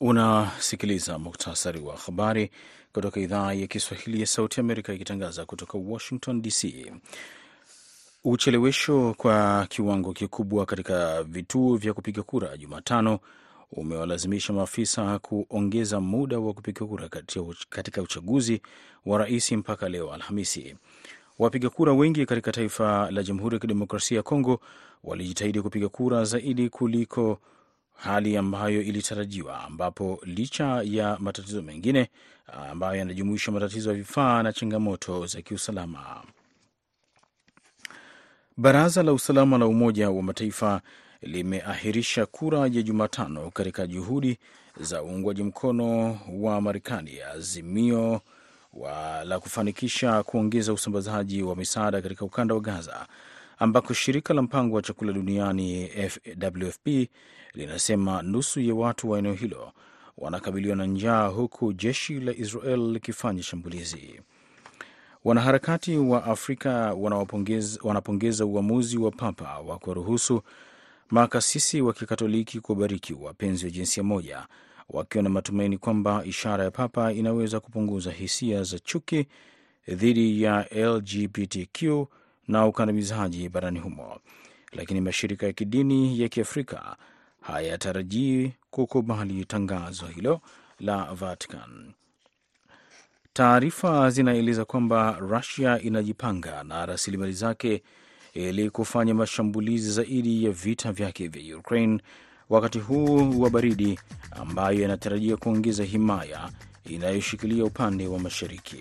Unasikiliza 0.00 1.18
muktasari 1.18 1.80
wa 1.80 1.96
habari 1.96 2.50
kutoka 2.92 3.20
idhaa 3.20 3.52
ya 3.52 3.66
Kiswahili 3.66 4.20
ya 4.20 4.26
Sauti 4.26 4.60
Amerika 4.60 4.92
ikitangaza 4.92 5.44
kutoka 5.46 5.78
Washington 5.78 6.42
DC. 6.42 6.92
Uchelewesho 8.24 9.14
kwa 9.16 9.66
kiwango 9.70 10.12
kikubwa 10.12 10.66
katika 10.66 11.22
vituo 11.22 11.76
vya 11.76 11.92
kupiga 11.94 12.22
kura 12.22 12.56
Jumatano 12.56 13.18
umewalazimisha 13.72 14.52
maafisa 14.52 15.18
kuongeza 15.18 16.00
muda 16.00 16.38
wa 16.38 16.52
kupiga 16.54 16.86
kura 16.86 17.08
katika 17.70 18.02
uchaguzi 18.02 18.62
wa 19.06 19.18
rais 19.18 19.52
mpaka 19.52 19.88
leo 19.88 20.12
Alhamisi. 20.12 20.76
Wapiga 21.38 21.70
kura 21.70 21.92
wengi 21.92 22.26
katika 22.26 22.52
taifa 22.52 23.10
la 23.10 23.22
Jamhuri 23.22 23.54
ya 23.56 23.60
Kidemokrasia 23.60 24.16
ya 24.16 24.22
Kongo 24.22 24.60
walijitahidi 25.04 25.62
kupiga 25.62 25.88
kura 25.88 26.24
zaidi 26.24 26.68
kuliko 26.68 27.40
hali 27.98 28.36
ambayo 28.36 28.82
ilitarajiwa, 28.82 29.60
ambapo 29.64 30.20
licha 30.22 30.82
ya 30.84 31.16
matatizo 31.20 31.62
mengine 31.62 32.10
ambayo 32.70 32.98
yanajumuisha 32.98 33.52
matatizo 33.52 33.90
ya 33.90 33.96
vifaa 33.96 34.42
na 34.42 34.52
changamoto 34.52 35.26
za 35.26 35.42
kiusalama. 35.42 36.22
Baraza 38.56 39.02
la 39.02 39.12
usalama 39.12 39.58
la 39.58 39.66
Umoja 39.66 40.10
wa 40.10 40.22
Mataifa 40.22 40.80
limeahirisha 41.22 42.26
kura 42.26 42.58
ya 42.58 42.68
Jumatano 42.82 43.50
katika 43.50 43.86
juhudi 43.86 44.38
za 44.80 45.02
uungwaji 45.02 45.42
mkono 45.42 46.18
wa 46.32 46.60
Marekani 46.60 47.20
azimio 47.20 48.20
wa 48.72 49.24
la 49.24 49.40
kufanikisha 49.40 50.22
kuongeza 50.22 50.72
usambazaji 50.72 51.42
wa 51.42 51.56
misaada 51.56 52.02
katika 52.02 52.24
ukanda 52.24 52.54
wa 52.54 52.60
Gaza, 52.60 53.06
ambako 53.58 53.94
shirika 53.94 54.34
la 54.34 54.42
mpango 54.42 54.76
wa 54.76 54.82
chakula 54.82 55.12
duniani 55.12 55.90
WFP 56.64 56.88
linasema 57.54 58.22
nusu 58.22 58.60
ya 58.60 58.74
watu 58.74 59.10
wa 59.10 59.18
eneo 59.18 59.32
hilo 59.34 59.72
wanakabiliwa 60.18 60.76
na 60.76 60.86
njaa, 60.86 61.26
huku 61.26 61.72
jeshi 61.72 62.20
la 62.20 62.32
Israel 62.32 62.80
likifanya 62.92 63.42
shambulizi. 63.42 64.20
Wanaharakati 65.24 65.96
wa 65.96 66.24
Afrika 66.24 66.94
wanapongeza 67.82 68.46
uamuzi 68.46 68.98
wa 68.98 69.10
Papa 69.10 69.58
wa 69.58 69.78
kuwaruhusu 69.78 70.42
makasisi 71.10 71.80
wa 71.80 71.92
Kikatoliki 71.92 72.60
kuwabariki 72.60 73.14
wapenzi 73.14 73.64
wa 73.64 73.70
jinsia 73.70 74.02
moja, 74.02 74.46
wakiwa 74.88 75.22
na 75.24 75.30
matumaini 75.30 75.78
kwamba 75.78 76.24
ishara 76.24 76.64
ya 76.64 76.70
Papa 76.70 77.12
inaweza 77.12 77.60
kupunguza 77.60 78.10
hisia 78.10 78.62
za 78.62 78.78
chuki 78.78 79.26
dhidi 79.88 80.42
ya 80.42 80.66
LGBTQ 80.74 82.06
na 82.48 82.66
ukandamizaji 82.66 83.48
barani 83.48 83.78
humo. 83.78 84.18
Lakini 84.72 85.00
mashirika 85.00 85.46
ya 85.46 85.52
kidini 85.52 86.20
ya 86.20 86.28
Kiafrika 86.28 86.96
hayatarajii 87.42 88.52
kukubali 88.70 89.44
tangazo 89.44 90.06
hilo 90.06 90.40
la 90.80 91.04
Vatican. 91.14 91.92
Taarifa 93.32 94.10
zinaeleza 94.10 94.64
kwamba 94.64 95.16
Rusia 95.20 95.80
inajipanga 95.80 96.64
na 96.64 96.86
rasilimali 96.86 97.32
zake 97.32 97.82
ili 98.34 98.70
kufanya 98.70 99.14
mashambulizi 99.14 99.90
zaidi 99.92 100.44
ya 100.44 100.50
vita 100.50 100.92
vyake 100.92 101.28
vya 101.28 101.58
Ukraine 101.58 102.00
wakati 102.48 102.78
huu 102.78 103.40
wa 103.40 103.50
baridi 103.50 103.98
ambayo 104.30 104.80
yanatarajia 104.80 105.36
kuongeza 105.36 105.84
himaya 105.84 106.50
inayoshikilia 106.84 107.64
upande 107.64 108.06
wa 108.06 108.18
mashariki. 108.18 108.76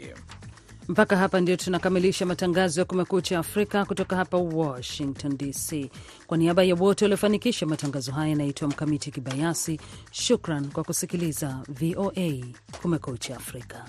Mpaka 0.89 1.17
hapa 1.17 1.41
ndio 1.41 1.55
tunakamilisha 1.55 2.25
matangazo 2.25 2.81
ya 2.81 2.85
Kumekucha 2.85 3.39
Afrika 3.39 3.85
kutoka 3.85 4.15
hapa 4.15 4.37
Washington 4.37 5.37
DC. 5.37 5.89
Kwa 6.27 6.37
niaba 6.37 6.63
ya 6.63 6.75
wote 6.75 7.05
waliofanikisha 7.05 7.65
matangazo 7.65 8.11
haya, 8.11 8.29
yanaitwa 8.29 8.67
Mkamiti 8.67 9.11
Kibayasi. 9.11 9.79
Shukran 10.11 10.69
kwa 10.71 10.83
kusikiliza 10.83 11.59
VOA 11.69 12.45
Kumekucha 12.81 13.35
Afrika. 13.37 13.85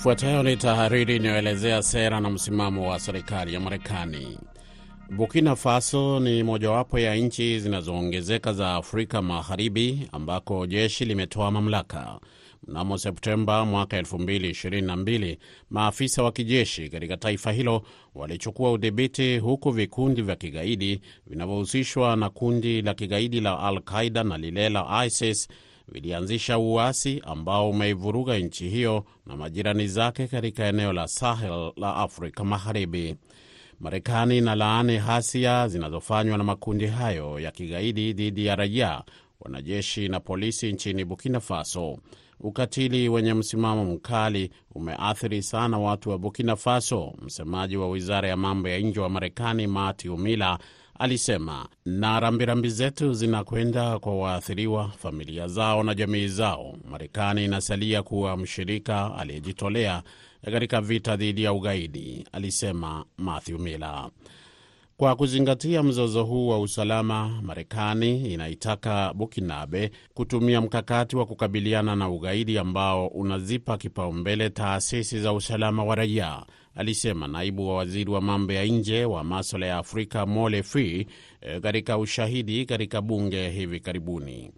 Ifuatayo 0.00 0.42
ni 0.42 0.56
tahariri 0.56 1.16
inayoelezea 1.16 1.82
sera 1.82 2.20
na 2.20 2.30
msimamo 2.30 2.90
wa 2.90 2.98
serikali 3.00 3.54
ya 3.54 3.60
Marekani. 3.60 4.38
Burkina 5.10 5.56
Faso 5.56 6.20
ni 6.20 6.42
mojawapo 6.42 6.98
ya 6.98 7.14
nchi 7.16 7.60
zinazoongezeka 7.60 8.52
za 8.52 8.74
Afrika 8.74 9.22
Magharibi 9.22 10.08
ambako 10.12 10.66
jeshi 10.66 11.04
limetoa 11.04 11.50
mamlaka. 11.50 12.20
Mnamo 12.68 12.98
Septemba 12.98 13.64
mwaka 13.64 14.00
2022 14.00 15.36
maafisa 15.70 16.22
wa 16.22 16.32
kijeshi 16.32 16.88
katika 16.88 17.16
taifa 17.16 17.52
hilo 17.52 17.82
walichukua 18.14 18.72
udhibiti, 18.72 19.38
huku 19.38 19.70
vikundi 19.70 20.22
vya 20.22 20.36
kigaidi 20.36 21.00
vinavyohusishwa 21.26 22.16
na 22.16 22.30
kundi 22.30 22.82
la 22.82 22.94
kigaidi 22.94 23.40
la 23.40 23.58
Al 23.60 23.80
Qaida 23.80 24.24
na 24.24 24.38
lile 24.38 24.68
la 24.68 25.06
ISIS 25.06 25.48
vilianzisha 25.92 26.58
uasi 26.58 27.22
ambao 27.24 27.70
umeivuruga 27.70 28.38
nchi 28.38 28.68
hiyo 28.68 29.04
na 29.26 29.36
majirani 29.36 29.86
zake 29.88 30.26
katika 30.26 30.64
eneo 30.66 30.92
la 30.92 31.08
Sahel 31.08 31.72
la 31.76 31.96
Afrika 31.96 32.44
Magharibi. 32.44 33.16
Marekani 33.80 34.38
inalaani 34.38 34.96
hasia 34.96 35.68
zinazofanywa 35.68 36.38
na 36.38 36.44
makundi 36.44 36.86
hayo 36.86 37.40
ya 37.40 37.50
kigaidi 37.50 38.12
dhidi 38.12 38.46
ya 38.46 38.56
raia, 38.56 39.02
wanajeshi 39.40 40.08
na 40.08 40.20
polisi 40.20 40.72
nchini 40.72 41.04
Burkina 41.04 41.40
Faso. 41.40 41.98
Ukatili 42.40 43.08
wenye 43.08 43.34
msimamo 43.34 43.84
mkali 43.84 44.50
umeathiri 44.74 45.42
sana 45.42 45.78
watu 45.78 46.10
wa 46.10 46.18
Burkina 46.18 46.56
Faso. 46.56 47.12
Msemaji 47.22 47.76
wa 47.76 47.88
wizara 47.90 48.28
ya 48.28 48.36
mambo 48.36 48.68
ya 48.68 48.78
nje 48.78 49.00
wa 49.00 49.08
Marekani 49.08 49.66
Matthew 49.66 50.16
Miller 50.16 50.58
alisema, 51.00 51.68
na 51.84 52.20
rambirambi 52.20 52.68
zetu 52.68 53.12
zinakwenda 53.12 53.98
kwa 53.98 54.16
waathiriwa, 54.18 54.88
familia 54.88 55.48
zao 55.48 55.82
na 55.82 55.94
jamii 55.94 56.26
zao. 56.28 56.76
Marekani 56.90 57.44
inasalia 57.44 58.02
kuwa 58.02 58.36
mshirika 58.36 59.14
aliyejitolea 59.18 60.02
katika 60.44 60.80
vita 60.80 61.16
dhidi 61.16 61.42
ya 61.42 61.52
ugaidi, 61.52 62.24
alisema 62.32 63.04
Matthew 63.18 63.58
Miller. 63.58 64.10
Kwa 64.96 65.16
kuzingatia 65.16 65.82
mzozo 65.82 66.24
huu 66.24 66.48
wa 66.48 66.60
usalama, 66.60 67.42
Marekani 67.42 68.32
inaitaka 68.32 69.14
Bukinabe 69.14 69.90
kutumia 70.14 70.60
mkakati 70.60 71.16
wa 71.16 71.26
kukabiliana 71.26 71.96
na 71.96 72.08
ugaidi 72.10 72.58
ambao 72.58 73.06
unazipa 73.06 73.78
kipaumbele 73.78 74.50
taasisi 74.50 75.20
za 75.20 75.32
usalama 75.32 75.84
wa 75.84 75.94
raia, 75.94 76.42
alisema 76.74 77.28
naibu 77.28 77.68
wa 77.68 77.74
waziri 77.76 78.10
wa 78.10 78.20
mambo 78.20 78.52
ya 78.52 78.64
nje 78.64 79.04
wa 79.04 79.24
maswala 79.24 79.66
ya 79.66 79.76
Afrika 79.78 80.26
Mole 80.26 80.62
Free 80.62 81.06
katika 81.62 81.98
ushahidi 81.98 82.66
katika 82.66 83.00
bunge 83.02 83.48
hivi 83.50 83.80
karibuni. 83.80 84.50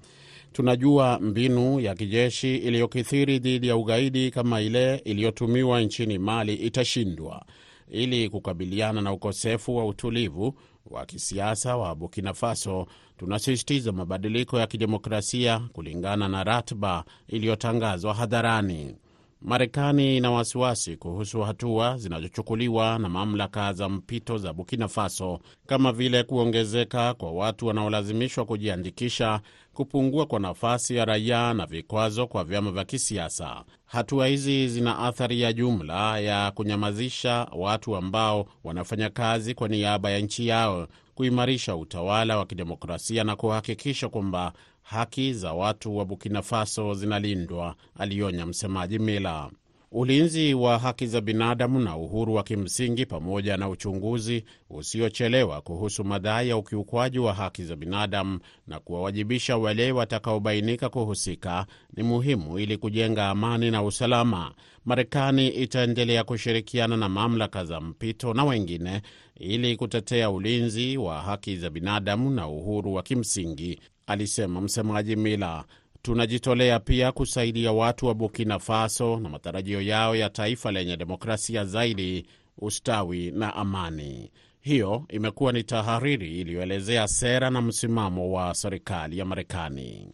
Tunajua 0.53 1.18
mbinu 1.20 1.81
ya 1.81 1.94
kijeshi 1.94 2.57
iliyokithiri 2.57 3.38
dhidi 3.38 3.68
ya 3.68 3.77
ugaidi 3.77 4.31
kama 4.31 4.61
ile 4.61 4.96
iliyotumiwa 4.96 5.81
nchini 5.81 6.18
Mali 6.18 6.55
itashindwa. 6.55 7.44
Ili 7.90 8.29
kukabiliana 8.29 9.01
na 9.01 9.12
ukosefu 9.12 9.77
wa 9.77 9.87
utulivu 9.87 10.55
wa 10.87 11.07
kisiasa 11.07 11.77
wa 11.77 11.94
Burkina 11.94 12.35
Faso, 12.35 12.87
tunasisitiza 13.18 13.92
mabadiliko 13.92 14.59
ya 14.59 14.66
kidemokrasia 14.66 15.61
kulingana 15.72 16.29
na 16.29 16.44
ratiba 16.44 17.05
iliyotangazwa 17.29 18.14
hadharani. 18.14 18.96
Marekani 19.44 20.16
ina 20.16 20.31
wasiwasi 20.31 20.96
kuhusu 20.96 21.40
hatua 21.40 21.96
zinazochukuliwa 21.98 22.98
na 22.98 23.09
mamlaka 23.09 23.72
za 23.72 23.88
mpito 23.88 24.38
za 24.38 24.52
Burkina 24.52 24.88
Faso 24.88 25.40
kama 25.66 25.92
vile 25.92 26.22
kuongezeka 26.22 27.14
kwa 27.14 27.33
watu 27.33 27.66
wanaolazimishwa 27.66 28.44
kujiandikisha, 28.44 29.40
kupungua 29.75 30.27
kwa 30.27 30.41
nafasi 30.41 30.97
ya 30.97 31.05
raia 31.05 31.55
na 31.55 31.67
vikwazo 31.67 32.27
kwa 32.27 32.45
vyama 32.45 32.71
vya 32.73 32.85
kisiasa. 32.85 33.65
Hatua 33.87 34.27
hizi 34.27 34.69
zina 34.69 34.99
athari 34.99 35.41
ya 35.41 35.53
jumla 35.53 36.19
ya 36.21 36.51
kunyamazisha 36.51 37.47
watu 37.57 37.97
ambao 37.97 38.47
wanafanya 38.65 39.11
kazi 39.11 39.55
kwa 39.55 39.69
niaba 39.69 40.11
ya 40.11 40.19
nchi 40.19 40.47
yao, 40.47 40.89
kuimarisha 41.15 41.77
utawala 41.77 42.39
wa 42.39 42.47
kidemokrasia 42.47 43.25
na 43.25 43.37
kuhakikisha 43.37 44.09
kwamba 44.09 44.53
haki 44.83 45.35
za 45.35 45.53
watu 45.53 45.97
wa 45.97 46.05
Burkina 46.05 46.43
Faso 46.43 46.95
zinalindwa, 46.95 47.75
alionya 47.99 48.47
msemaji 48.47 48.99
Mila. 48.99 49.51
Ulinzi 49.94 50.55
wa 50.55 50.78
haki 50.78 51.07
za 51.07 51.20
binadamu 51.20 51.81
na 51.81 51.96
uhuru 51.96 52.35
wa 52.35 52.42
kimsingi 52.42 53.07
pamoja 53.07 53.57
na 53.57 53.68
uchunguzi 53.68 54.44
usiochelewa 54.70 55.61
kuhusu 55.61 56.05
madai 56.05 56.48
ya 56.48 56.57
ukiukwaji 56.57 57.18
wa 57.18 57.35
haki 57.35 57.64
za 57.64 57.76
binadamu 57.76 58.38
na 58.66 58.81
kuwawajibisha 58.81 59.57
wale 59.57 59.92
watakaobainika 59.92 60.88
kuhusika 60.88 61.66
ni 61.96 62.02
muhimu 62.02 62.59
ili 62.59 62.76
kujenga 62.76 63.28
amani 63.28 63.70
na 63.70 63.83
usalama. 63.83 64.55
Marekani 64.85 65.48
itaendelea 65.48 66.24
kushirikiana 66.24 66.96
na 66.96 67.09
mamlaka 67.09 67.64
za 67.64 67.81
mpito 67.81 68.35
na 68.35 68.44
wengine 68.44 69.02
ili 69.37 69.76
kutetea 69.76 70.31
ulinzi 70.31 70.96
wa 70.96 71.20
haki 71.22 71.57
za 71.57 71.70
binadamu 71.70 72.31
na 72.31 72.48
uhuru 72.48 72.94
wa 72.94 73.02
kimsingi, 73.02 73.81
alisema 74.07 74.61
msemaji 74.61 75.16
Mila. 75.16 75.64
Tunajitolea 76.03 76.81
pia 76.81 77.12
kusaidia 77.12 77.73
watu 77.73 78.07
wa 78.07 78.15
Burkina 78.15 78.59
Faso 78.59 79.17
na 79.21 79.29
matarajio 79.29 79.81
yao 79.83 80.17
ya 80.17 80.31
taifa 80.31 80.73
lenye 80.73 80.97
demokrasia 80.97 81.65
zaidi, 81.65 82.27
ustawi 82.59 83.31
na 83.31 83.55
amani. 83.57 84.31
Hiyo 84.61 85.05
imekuwa 85.09 85.53
ni 85.53 85.62
tahariri 85.65 86.41
iliyoelezea 86.41 87.09
sera 87.09 87.51
na 87.51 87.62
msimamo 87.62 88.33
wa 88.33 88.55
serikali 88.55 89.19
ya 89.19 89.25
Marekani. 89.25 90.12